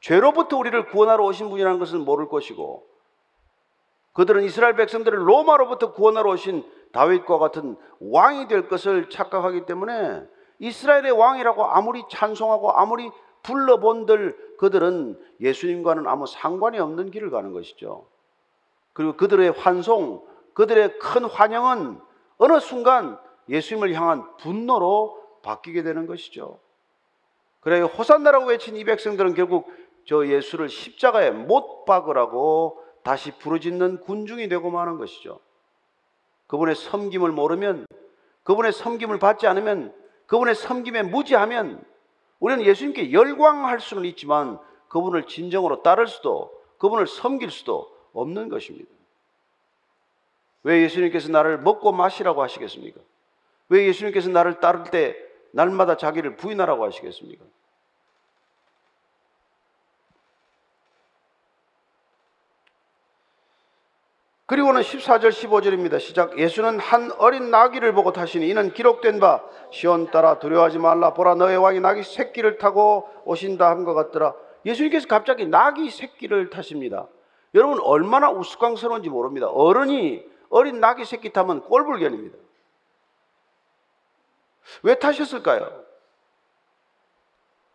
죄로부터 0.00 0.56
우리를 0.56 0.86
구원하러 0.86 1.24
오신 1.24 1.50
분이라는 1.50 1.78
것을 1.78 1.98
모를 1.98 2.28
것이고 2.28 2.86
그들은 4.14 4.42
이스라엘 4.42 4.74
백성들을 4.74 5.28
로마로부터 5.28 5.92
구원하러 5.92 6.30
오신 6.30 6.64
다윗과 6.92 7.38
같은 7.38 7.76
왕이 8.00 8.48
될 8.48 8.68
것을 8.68 9.10
착각하기 9.10 9.66
때문에 9.66 10.24
이스라엘의 10.58 11.12
왕이라고 11.12 11.64
아무리 11.64 12.02
찬송하고 12.10 12.72
아무리 12.72 13.10
불러본들 13.42 14.56
그들은 14.58 15.18
예수님과는 15.40 16.06
아무 16.06 16.26
상관이 16.26 16.78
없는 16.78 17.10
길을 17.10 17.30
가는 17.30 17.52
것이죠. 17.52 18.06
그리고 18.92 19.16
그들의 19.16 19.50
환송, 19.52 20.26
그들의 20.54 20.98
큰 20.98 21.24
환영은 21.24 21.98
어느 22.38 22.60
순간 22.60 23.18
예수님을 23.48 23.94
향한 23.94 24.24
분노로 24.38 25.18
바뀌게 25.42 25.82
되는 25.82 26.06
것이죠. 26.06 26.58
그래 27.60 27.80
호산나라고 27.80 28.46
외친 28.46 28.76
이 28.76 28.84
백성들은 28.84 29.34
결국 29.34 29.70
저 30.06 30.26
예수를 30.26 30.68
십자가에 30.68 31.30
못 31.30 31.84
박으라고 31.84 32.82
다시 33.02 33.32
부르짖는 33.38 34.00
군중이 34.00 34.48
되고 34.48 34.70
마는 34.70 34.98
것이죠. 34.98 35.40
그분의 36.46 36.74
섬김을 36.74 37.32
모르면 37.32 37.86
그분의 38.42 38.72
섬김을 38.72 39.18
받지 39.18 39.46
않으면 39.46 39.94
그분의 40.26 40.54
섬김에 40.54 41.02
무지하면 41.04 41.84
우리는 42.40 42.64
예수님께 42.64 43.12
열광할 43.12 43.80
수는 43.80 44.04
있지만 44.06 44.58
그분을 44.88 45.26
진정으로 45.26 45.82
따를 45.82 46.06
수도 46.06 46.50
그분을 46.78 47.06
섬길 47.06 47.50
수도 47.50 47.94
없는 48.12 48.48
것입니다. 48.48 48.90
왜 50.62 50.82
예수님께서 50.82 51.30
나를 51.30 51.58
먹고 51.58 51.92
마시라고 51.92 52.42
하시겠습니까? 52.42 53.00
왜 53.68 53.86
예수님께서 53.86 54.30
나를 54.30 54.60
따를 54.60 54.84
때 54.84 55.16
날마다 55.52 55.96
자기를 55.96 56.36
부인하라고 56.36 56.84
하시겠습니까? 56.84 57.44
그리고는 64.50 64.80
14절 64.80 65.28
15절입니다. 65.28 66.00
시작. 66.00 66.36
예수는 66.36 66.80
한 66.80 67.12
어린 67.18 67.52
나귀를 67.52 67.92
보고 67.92 68.12
타시니 68.12 68.48
이는 68.48 68.72
기록된 68.72 69.20
바 69.20 69.44
시온 69.70 70.10
따라 70.10 70.40
두려워하지 70.40 70.80
말라 70.80 71.14
보라 71.14 71.36
너의 71.36 71.56
왕이 71.56 71.78
나귀 71.78 72.02
새끼를 72.02 72.58
타고 72.58 73.08
오신다 73.24 73.70
한것 73.70 73.94
같더라. 73.94 74.34
예수님께서 74.66 75.06
갑자기 75.06 75.46
나귀 75.46 75.88
새끼를 75.90 76.50
타십니다. 76.50 77.06
여러분 77.54 77.78
얼마나 77.80 78.28
우스꽝스러운지 78.32 79.08
모릅니다. 79.08 79.46
어른이 79.46 80.26
어린 80.48 80.80
나귀 80.80 81.04
새끼 81.04 81.32
타면 81.32 81.62
꼴불견입니다. 81.66 82.36
왜 84.82 84.96
타셨을까요? 84.96 85.84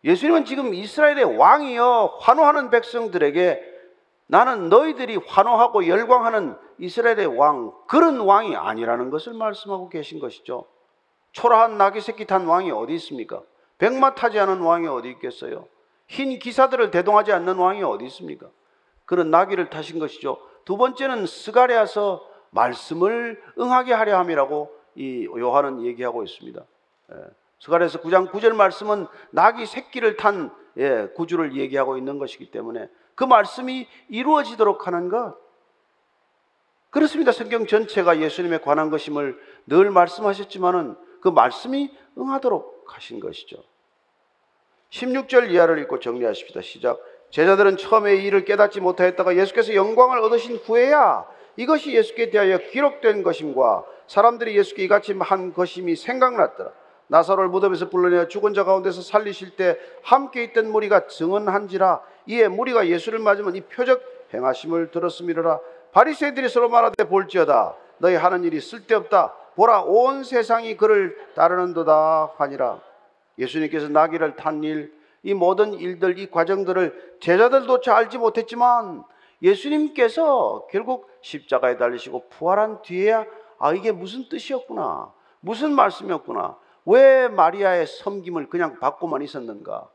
예수님은 0.03 0.43
지금 0.43 0.73
이스라엘의 0.73 1.38
왕이여 1.38 2.17
환호하는 2.19 2.69
백성들에게 2.69 3.74
나는 4.28 4.69
너희들이 4.69 5.17
환호하고 5.17 5.88
열광하는 5.88 6.55
이스라엘의 6.80 7.38
왕, 7.38 7.71
그런 7.88 8.19
왕이 8.19 8.55
아니라는 8.55 9.09
것을 9.09 9.34
말씀하고 9.34 9.89
계신 9.89 10.19
것이죠. 10.19 10.65
초라한 11.32 11.78
나귀 11.78 12.01
새끼 12.01 12.26
탄 12.26 12.47
왕이 12.47 12.71
어디 12.71 12.93
있습니까? 12.95 13.41
백마 13.78 14.15
타지 14.15 14.39
않은 14.39 14.61
왕이 14.61 14.88
어디 14.88 15.09
있겠어요? 15.09 15.67
흰 16.07 16.39
기사들을 16.39 16.91
대동하지 16.91 17.34
않는 17.34 17.57
왕이 17.57 17.84
어디 17.84 18.05
있습니까? 18.05 18.47
그런 19.05 19.30
나귀를 19.32 19.69
타신 19.69 19.99
것이죠. 19.99 20.38
두 20.63 20.78
번째는 20.78 21.26
스가랴서 21.28 22.26
말씀을 22.51 23.41
응하게 23.59 23.93
하려 23.93 24.17
함이라고 24.17 24.71
이 24.95 25.26
요한은 25.26 25.84
얘기하고 25.84 26.23
있습니다. 26.23 26.63
예. 27.11 27.15
스가랴서 27.59 27.99
9장 28.01 28.32
9절 28.32 28.55
말씀은 28.55 29.07
나귀 29.32 29.65
새끼를 29.65 30.17
탄 30.17 30.51
예, 30.78 31.07
구주를 31.15 31.55
얘기하고 31.55 31.97
있는 31.97 32.17
것이기 32.17 32.51
때문에 32.51 32.89
그 33.16 33.24
말씀이 33.24 33.88
이루어지도록 34.09 34.88
하는 34.88 35.09
것. 35.09 35.36
그렇습니다. 36.89 37.32
성경 37.32 37.66
전체가 37.66 38.20
예수님에 38.20 38.59
관한 38.59 38.89
것임을 38.89 39.38
늘 39.68 39.89
말씀하셨지만은 39.91 40.95
그 41.22 41.30
말씀이 41.30 41.91
응하도록 42.18 42.86
하신 42.88 43.20
것이죠. 43.20 43.57
16절 44.91 45.51
이하를 45.51 45.80
읽고 45.80 45.99
정리하십시다. 45.99 46.61
시작. 46.61 46.99
제자들은 47.32 47.78
처음에 47.78 48.16
이 48.16 48.26
일을 48.26 48.45
깨닫지 48.45 48.80
못하였다가 48.80 49.36
예수께서 49.36 49.76
영광을 49.76 50.20
얻으신 50.20 50.57
후에야 50.57 51.26
이것이 51.57 51.93
예수께 51.93 52.30
대하여 52.30 52.59
기록된 52.59 53.24
것임과 53.24 53.86
사람들이 54.07 54.55
예수께 54.57 54.84
이같이 54.84 55.13
한 55.13 55.53
것임이 55.53 55.95
생각났더라. 55.95 56.72
나사로를 57.07 57.49
무덤에서 57.49 57.89
불러내어 57.89 58.27
죽은 58.27 58.53
자 58.53 58.63
가운데서 58.63 59.01
살리실 59.01 59.55
때 59.55 59.77
함께 60.03 60.43
있던 60.45 60.71
무리가 60.71 61.07
증언한지라 61.07 62.01
이에 62.27 62.47
무리가 62.47 62.87
예수를 62.87 63.19
맞으면 63.19 63.55
이 63.55 63.61
표적 63.61 64.01
행하심을 64.33 64.91
들었음이라. 64.91 65.59
바리새인들이 65.91 66.49
서로 66.49 66.69
말하되 66.69 67.07
볼지어다. 67.07 67.75
너희 67.99 68.15
하는 68.15 68.43
일이 68.43 68.59
쓸데없다. 68.59 69.33
보라 69.55 69.83
온 69.83 70.23
세상이 70.23 70.75
그를 70.75 71.15
따르는도다 71.35 72.33
하니라. 72.37 72.81
예수님께서 73.37 73.87
나귀를 73.89 74.35
탄 74.35 74.63
일, 74.63 74.93
이 75.23 75.33
모든 75.33 75.73
일들, 75.73 76.19
이 76.19 76.29
과정들을 76.29 77.17
제자들도잘 77.21 77.95
알지 77.95 78.17
못했지만 78.17 79.03
예수님께서 79.41 80.67
결국 80.69 81.09
십자가에 81.21 81.77
달리시고 81.77 82.29
부활한 82.29 82.81
뒤에야 82.81 83.25
아 83.59 83.73
이게 83.73 83.91
무슨 83.91 84.27
뜻이었구나. 84.27 85.13
무슨 85.39 85.73
말씀이었구나 85.73 86.57
왜 86.86 87.27
마리아의 87.27 87.88
섬김을 87.88 88.49
그냥 88.49 88.79
받고만 88.79 89.21
있었는가? 89.21 89.89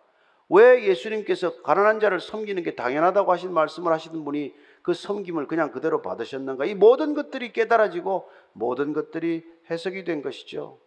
왜 0.48 0.84
예수님께서 0.84 1.62
가난한 1.62 2.00
자를 2.00 2.18
섬기는 2.18 2.62
게 2.64 2.74
당연하다고 2.74 3.30
하신 3.32 3.52
말씀을 3.52 3.92
하시는 3.92 4.24
분이 4.24 4.52
그 4.82 4.94
섬김을 4.94 5.46
그냥 5.46 5.70
그대로 5.70 6.02
받으셨는가? 6.02 6.64
이 6.64 6.74
모든 6.74 7.14
것들이 7.14 7.52
깨달아지고 7.52 8.28
모든 8.52 8.92
것들이 8.92 9.44
해석이 9.70 10.02
된 10.04 10.22
것이죠. 10.22 10.78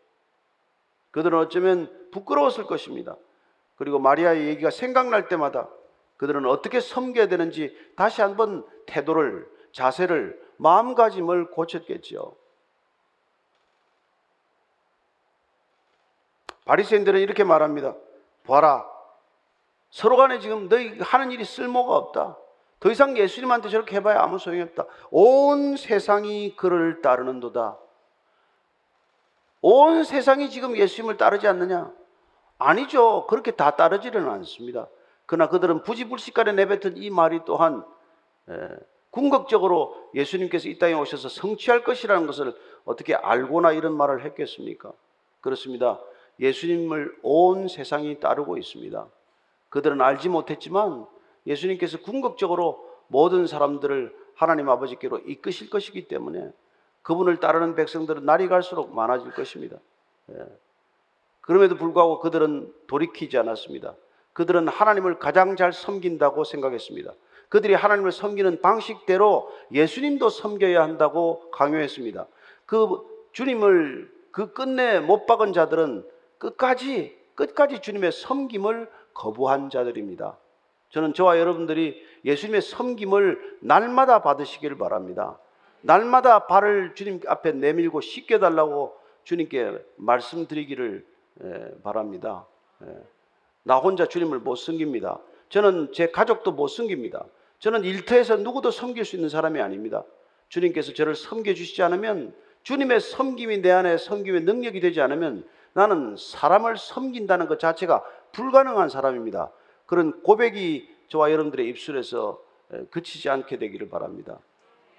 그들은 1.11 1.39
어쩌면 1.39 1.89
부끄러웠을 2.11 2.65
것입니다. 2.65 3.15
그리고 3.75 3.99
마리아의 3.99 4.47
얘기가 4.47 4.69
생각날 4.69 5.29
때마다 5.29 5.69
그들은 6.17 6.45
어떻게 6.45 6.79
섬겨야 6.79 7.27
되는지 7.27 7.75
다시 7.95 8.21
한번 8.21 8.65
태도를, 8.85 9.47
자세를, 9.71 10.39
마음가짐을 10.57 11.51
고쳤겠지요. 11.51 12.35
바리새인들은 16.65 17.19
이렇게 17.19 17.43
말합니다. 17.43 17.95
봐라. 18.45 18.85
서로 19.89 20.17
간에 20.17 20.39
지금 20.39 20.69
너희 20.69 20.97
하는 20.99 21.31
일이 21.31 21.45
쓸모가 21.45 21.95
없다. 21.95 22.37
더 22.79 22.91
이상 22.91 23.17
예수님한테 23.17 23.69
저렇게 23.69 23.95
해봐야 23.97 24.21
아무 24.21 24.39
소용이 24.39 24.61
없다. 24.63 24.85
온 25.11 25.77
세상이 25.77 26.55
그를 26.55 27.01
따르는도다. 27.01 27.77
온 29.61 30.03
세상이 30.03 30.49
지금 30.49 30.75
예수님을 30.75 31.17
따르지 31.17 31.47
않느냐? 31.47 31.93
아니죠. 32.57 33.25
그렇게 33.27 33.51
다 33.51 33.75
따르지는 33.75 34.27
않습니다. 34.29 34.87
그러나 35.25 35.49
그들은 35.49 35.83
부지불식간에 35.83 36.51
내뱉은 36.53 36.97
이 36.97 37.09
말이 37.09 37.41
또한 37.45 37.85
예, 38.49 38.69
궁극적으로 39.09 40.09
예수님께서 40.15 40.67
이 40.67 40.77
땅에 40.77 40.93
오셔서 40.93 41.29
성취할 41.29 41.83
것이라는 41.83 42.27
것을 42.27 42.53
어떻게 42.83 43.15
알고나 43.15 43.71
이런 43.71 43.95
말을 43.95 44.25
했겠습니까? 44.25 44.91
그렇습니다. 45.39 45.99
예수님을 46.39 47.17
온 47.21 47.67
세상이 47.67 48.19
따르고 48.19 48.57
있습니다. 48.57 49.07
그들은 49.69 50.01
알지 50.01 50.29
못했지만 50.29 51.05
예수님께서 51.45 51.99
궁극적으로 52.01 52.89
모든 53.07 53.47
사람들을 53.47 54.15
하나님 54.35 54.69
아버지께로 54.69 55.19
이끄실 55.19 55.69
것이기 55.69 56.07
때문에 56.07 56.51
그분을 57.01 57.39
따르는 57.39 57.75
백성들은 57.75 58.25
날이 58.25 58.47
갈수록 58.47 58.93
많아질 58.93 59.31
것입니다. 59.33 59.77
예. 60.31 60.35
그럼에도 61.41 61.75
불구하고 61.75 62.19
그들은 62.19 62.73
돌이키지 62.87 63.37
않았습니다. 63.37 63.95
그들은 64.31 64.67
하나님을 64.67 65.19
가장 65.19 65.55
잘 65.55 65.73
섬긴다고 65.73 66.43
생각했습니다. 66.43 67.13
그들이 67.49 67.75
하나님을 67.75 68.11
섬기는 68.11 68.61
방식대로 68.61 69.51
예수님도 69.71 70.29
섬겨야 70.29 70.81
한다고 70.81 71.51
강요했습니다. 71.51 72.25
그 72.65 73.03
주님을 73.33 74.11
그 74.31 74.53
끝내 74.53 74.99
못 74.99 75.27
박은 75.27 75.53
자들은 75.53 76.03
끝까지 76.43 77.15
끝까지 77.35 77.79
주님의 77.79 78.11
섬김을 78.11 78.89
거부한 79.13 79.69
자들입니다. 79.69 80.37
저는 80.89 81.13
저와 81.13 81.39
여러분들이 81.39 82.05
예수님의 82.25 82.61
섬김을 82.61 83.59
날마다 83.61 84.21
받으시기를 84.21 84.77
바랍니다. 84.77 85.39
날마다 85.81 86.45
발을 86.45 86.95
주님 86.95 87.21
앞에 87.27 87.53
내밀고 87.53 88.01
씻겨 88.01 88.39
달라고 88.39 88.95
주님께 89.23 89.83
말씀드리기를 89.95 91.05
바랍니다. 91.81 92.45
나 93.63 93.77
혼자 93.77 94.05
주님을 94.05 94.39
못 94.39 94.55
섬깁니다. 94.55 95.19
저는 95.49 95.91
제 95.93 96.11
가족도 96.11 96.51
못 96.51 96.67
섬깁니다. 96.67 97.25
저는 97.59 97.83
일터에서 97.83 98.35
누구도 98.35 98.69
섬길 98.71 99.05
수 99.05 99.15
있는 99.15 99.29
사람이 99.29 99.61
아닙니다. 99.61 100.03
주님께서 100.49 100.93
저를 100.93 101.15
섬겨 101.15 101.53
주시지 101.53 101.81
않으면 101.81 102.35
주님의 102.63 102.99
섬김이 102.99 103.61
내 103.61 103.71
안에 103.71 103.97
섬김의 103.97 104.41
능력이 104.41 104.79
되지 104.79 105.01
않으면 105.01 105.47
나는 105.73 106.15
사람을 106.17 106.77
섬긴다는 106.77 107.47
것 107.47 107.59
자체가 107.59 108.03
불가능한 108.31 108.89
사람입니다. 108.89 109.51
그런 109.85 110.21
고백이 110.21 110.89
저와 111.09 111.31
여러분들의 111.31 111.67
입술에서 111.69 112.39
그치지 112.91 113.29
않게 113.29 113.57
되기를 113.57 113.89
바랍니다. 113.89 114.39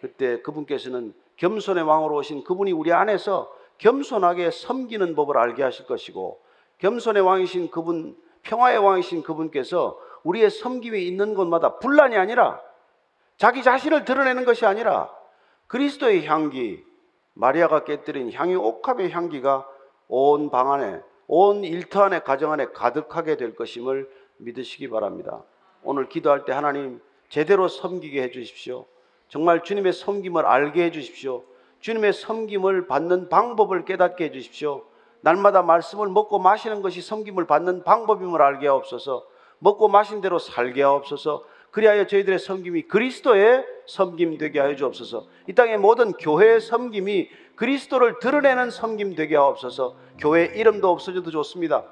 그때 0.00 0.42
그분께서는 0.42 1.14
겸손의 1.36 1.82
왕으로 1.84 2.16
오신 2.16 2.44
그분이 2.44 2.72
우리 2.72 2.92
안에서 2.92 3.52
겸손하게 3.78 4.50
섬기는 4.50 5.14
법을 5.16 5.36
알게 5.36 5.62
하실 5.62 5.86
것이고 5.86 6.40
겸손의 6.78 7.22
왕이신 7.22 7.70
그분, 7.70 8.16
평화의 8.42 8.78
왕이신 8.78 9.22
그분께서 9.22 9.98
우리의 10.22 10.50
섬김이 10.50 11.02
있는 11.06 11.34
곳마다 11.34 11.78
분란이 11.78 12.16
아니라 12.16 12.60
자기 13.36 13.62
자신을 13.62 14.04
드러내는 14.04 14.44
것이 14.44 14.64
아니라 14.66 15.10
그리스도의 15.66 16.26
향기, 16.26 16.84
마리아가 17.32 17.84
깨뜨린 17.84 18.32
향이 18.32 18.54
옥합의 18.54 19.10
향기가 19.10 19.66
온 20.08 20.50
방 20.50 20.72
안에, 20.72 21.00
온 21.26 21.64
일터 21.64 22.02
안에, 22.02 22.20
가정 22.20 22.52
안에 22.52 22.66
가득하게 22.66 23.36
될 23.36 23.54
것임을 23.54 24.08
믿으시기 24.38 24.88
바랍니다. 24.88 25.42
오늘 25.82 26.08
기도할 26.08 26.44
때 26.44 26.52
하나님 26.52 27.00
제대로 27.28 27.68
섬기게 27.68 28.22
해 28.22 28.30
주십시오. 28.30 28.86
정말 29.28 29.62
주님의 29.62 29.92
섬김을 29.92 30.44
알게 30.44 30.84
해 30.84 30.90
주십시오. 30.90 31.44
주님의 31.80 32.12
섬김을 32.12 32.86
받는 32.86 33.28
방법을 33.28 33.84
깨닫게 33.84 34.24
해 34.24 34.30
주십시오. 34.30 34.84
날마다 35.20 35.62
말씀을 35.62 36.08
먹고 36.08 36.38
마시는 36.38 36.82
것이 36.82 37.00
섬김을 37.00 37.46
받는 37.46 37.84
방법임을 37.84 38.40
알게 38.42 38.66
하옵소서. 38.68 39.26
먹고 39.58 39.88
마신 39.88 40.20
대로 40.20 40.38
살게 40.38 40.82
하옵소서. 40.82 41.44
그리하여 41.70 42.06
저희들의 42.06 42.38
섬김이 42.38 42.82
그리스도의 42.82 43.64
섬김 43.86 44.38
되게 44.38 44.60
하여 44.60 44.76
주옵소서. 44.76 45.26
이 45.48 45.54
땅의 45.54 45.78
모든 45.78 46.12
교회의 46.12 46.60
섬김이 46.60 47.28
그리스도를 47.56 48.18
드러내는 48.18 48.70
섬김 48.70 49.14
되게 49.14 49.36
하옵소서. 49.36 49.96
교회 50.18 50.44
이름도 50.44 50.90
없어져도 50.90 51.30
좋습니다. 51.30 51.84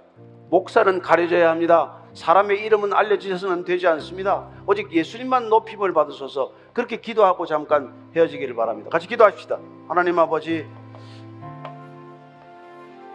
목사는 0.50 1.00
가려져야 1.00 1.50
합니다. 1.50 1.94
사람의 2.14 2.60
이름은 2.64 2.92
알려지셔서는 2.92 3.64
되지 3.64 3.86
않습니다. 3.86 4.48
오직 4.66 4.92
예수님만 4.92 5.48
높임을 5.48 5.94
받으소서 5.94 6.52
그렇게 6.74 7.00
기도하고 7.00 7.46
잠깐 7.46 7.94
헤어지기를 8.14 8.54
바랍니다. 8.54 8.90
같이 8.90 9.08
기도합시다. 9.08 9.58
하나님 9.88 10.18
아버지, 10.18 10.66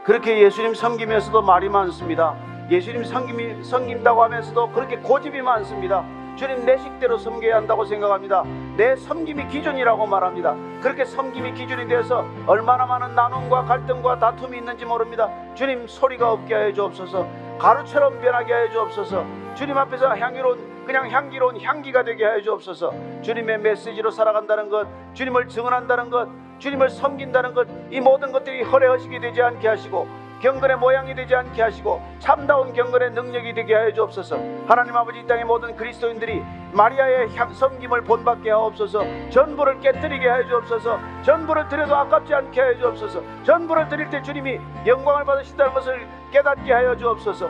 그렇게 0.03 0.41
예수님 0.41 0.73
섬기면서도 0.73 1.41
말이 1.41 1.69
많습니다. 1.69 2.35
예수님 2.71 3.03
섬김이, 3.03 3.63
섬긴다고 3.63 4.23
하면서도 4.23 4.71
그렇게 4.71 4.97
고집이 4.97 5.41
많습니다. 5.41 6.05
주님 6.37 6.65
내 6.65 6.77
식대로 6.77 7.17
섬겨야 7.17 7.55
한다고 7.55 7.83
생각합니다. 7.83 8.43
내 8.77 8.95
섬김이 8.95 9.47
기준이라고 9.47 10.05
말합니다. 10.05 10.55
그렇게 10.81 11.03
섬김이 11.03 11.53
기준이 11.53 11.87
되어서 11.87 12.25
얼마나 12.45 12.85
많은 12.85 13.15
나눔과 13.15 13.63
갈등과 13.63 14.19
다툼이 14.19 14.57
있는지 14.57 14.85
모릅니다. 14.85 15.29
주님 15.55 15.87
소리가 15.87 16.31
없게 16.31 16.53
하여 16.53 16.71
주옵소서. 16.71 17.27
가루처럼 17.57 18.21
변하게 18.21 18.53
하여 18.53 18.69
주옵소서. 18.69 19.25
주님 19.55 19.75
앞에서 19.79 20.15
향기로운 20.15 20.85
그냥 20.85 21.09
향기로운 21.09 21.59
향기가 21.59 22.03
되게 22.03 22.23
하여 22.23 22.39
주옵소서. 22.39 22.93
주님의 23.23 23.59
메시지로 23.59 24.11
살아간다는 24.11 24.69
것, 24.69 24.87
주님을 25.15 25.47
증언한다는 25.47 26.11
것, 26.11 26.29
주님을 26.59 26.91
섬긴다는 26.91 27.55
것, 27.55 27.67
이 27.89 27.99
모든 27.99 28.31
것들이 28.31 28.61
허례허식이 28.61 29.19
되지 29.19 29.41
않게 29.41 29.67
하시고 29.67 30.07
경건의 30.41 30.77
모양이 30.77 31.15
되지 31.15 31.35
않게 31.35 31.61
하시고 31.61 32.01
참다운 32.19 32.73
경건의 32.73 33.11
능력이 33.11 33.53
되게 33.53 33.73
하여 33.73 33.91
주옵소서. 33.93 34.37
하나님 34.67 34.95
아버지 34.95 35.19
이 35.19 35.27
땅의 35.27 35.45
모든 35.45 35.75
그리스도인들이 35.75 36.43
마리아의 36.73 37.35
향 37.35 37.53
섬김을 37.53 38.03
본받게 38.03 38.51
하옵소서. 38.51 39.29
전부를 39.29 39.79
깨뜨리게 39.79 40.27
하여 40.27 40.47
주옵소서. 40.47 40.99
전부를 41.23 41.67
드려도 41.69 41.95
아깝지 41.95 42.33
않게 42.33 42.61
하여 42.61 42.77
주옵소서. 42.77 43.43
전부를 43.43 43.89
드릴 43.89 44.09
때 44.09 44.21
주님이 44.21 44.59
영광을 44.85 45.25
받으신다는 45.25 45.73
것을 45.73 46.07
깨닫게 46.31 46.71
하여 46.71 46.95
주옵소서. 46.95 47.49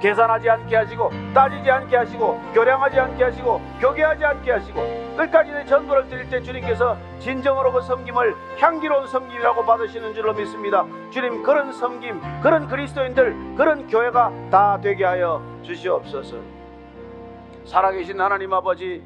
계산하지 0.00 0.50
않게 0.50 0.76
하시고 0.76 1.10
따지지 1.34 1.70
않게 1.70 1.96
하시고 1.96 2.40
교량하지 2.54 3.00
않게 3.00 3.24
하시고 3.24 3.60
교계하지 3.80 4.24
않게 4.24 4.50
하시고 4.50 5.14
끝까지 5.16 5.52
내 5.52 5.64
전도를 5.64 6.08
드릴 6.08 6.28
때 6.28 6.42
주님께서 6.42 6.96
진정으로 7.20 7.72
그 7.72 7.80
섬김을 7.80 8.34
향기로운 8.58 9.06
섬김이라고 9.06 9.64
받으시는 9.64 10.14
줄로 10.14 10.32
믿습니다. 10.34 10.84
주님 11.10 11.42
그런 11.42 11.72
섬김, 11.72 12.20
그런 12.42 12.66
그리스도인들, 12.68 13.54
그런 13.56 13.86
교회가 13.86 14.32
다 14.50 14.78
되게 14.82 15.04
하여 15.04 15.42
주시옵소서. 15.62 16.36
살아계신 17.64 18.20
하나님 18.20 18.52
아버지 18.52 19.02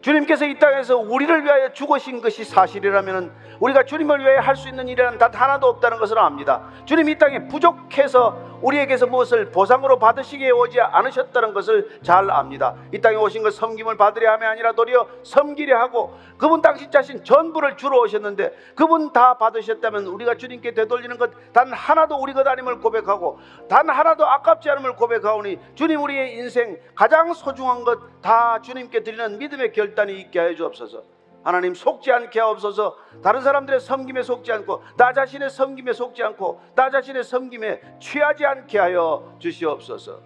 주님께서 0.00 0.46
이 0.46 0.58
땅에서 0.58 0.96
우리를 0.96 1.44
위하여 1.44 1.72
죽으신 1.72 2.22
것이 2.22 2.44
사실이라면 2.44 3.32
우리가 3.60 3.84
주님을 3.84 4.20
위하여 4.20 4.40
할 4.40 4.56
수 4.56 4.68
있는 4.68 4.88
일은 4.88 5.18
단 5.18 5.32
하나도 5.34 5.66
없다는 5.66 5.98
것을 5.98 6.18
압니다. 6.18 6.62
주님 6.86 7.08
이 7.08 7.18
땅에 7.18 7.46
부족해서 7.48 8.49
우리에게서 8.62 9.06
무엇을 9.06 9.50
보상으로 9.50 9.98
받으시기에 9.98 10.50
오지 10.50 10.80
않으셨다는 10.80 11.52
것을 11.54 12.00
잘 12.02 12.30
압니다. 12.30 12.74
이 12.92 13.00
땅에 13.00 13.16
오신 13.16 13.42
것 13.42 13.54
섬김을 13.54 13.96
받으려 13.96 14.32
함이 14.32 14.44
아니라 14.44 14.72
도리어 14.72 15.06
섬기려 15.22 15.78
하고 15.78 16.14
그분 16.38 16.60
당신 16.62 16.90
자신 16.90 17.24
전부를 17.24 17.76
주러 17.76 17.98
오셨는데 18.00 18.54
그분 18.74 19.12
다 19.12 19.38
받으셨다면 19.38 20.06
우리가 20.06 20.36
주님께 20.36 20.74
되돌리는 20.74 21.16
것 21.18 21.30
단 21.52 21.72
하나도 21.72 22.16
우리 22.16 22.32
것 22.32 22.46
아님을 22.46 22.80
고백하고 22.80 23.38
단 23.68 23.88
하나도 23.88 24.26
아깝지 24.26 24.68
않음을 24.70 24.94
고백하오니 24.96 25.58
주님 25.74 26.00
우리의 26.02 26.36
인생 26.36 26.78
가장 26.94 27.32
소중한 27.32 27.84
것 27.84 27.98
다 28.20 28.60
주님께 28.60 29.02
드리는 29.02 29.38
믿음의 29.38 29.72
결단이 29.72 30.12
있게 30.20 30.38
하여 30.38 30.54
주옵소서. 30.54 31.19
하나님 31.42 31.74
속지 31.74 32.12
않게 32.12 32.38
하옵소서. 32.38 32.96
다른 33.22 33.40
사람들의 33.40 33.80
섬김에 33.80 34.22
속지 34.22 34.52
않고 34.52 34.82
나 34.96 35.12
자신의 35.12 35.50
섬김에 35.50 35.92
속지 35.92 36.22
않고 36.22 36.60
나 36.74 36.90
자신의 36.90 37.24
섬김에 37.24 37.98
취하지 38.00 38.44
않게 38.44 38.78
하여 38.78 39.36
주시옵소서. 39.38 40.20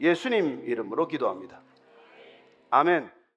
예수님 0.00 0.64
이름으로 0.66 1.06
기도합니다. 1.06 1.60
아멘. 2.70 3.21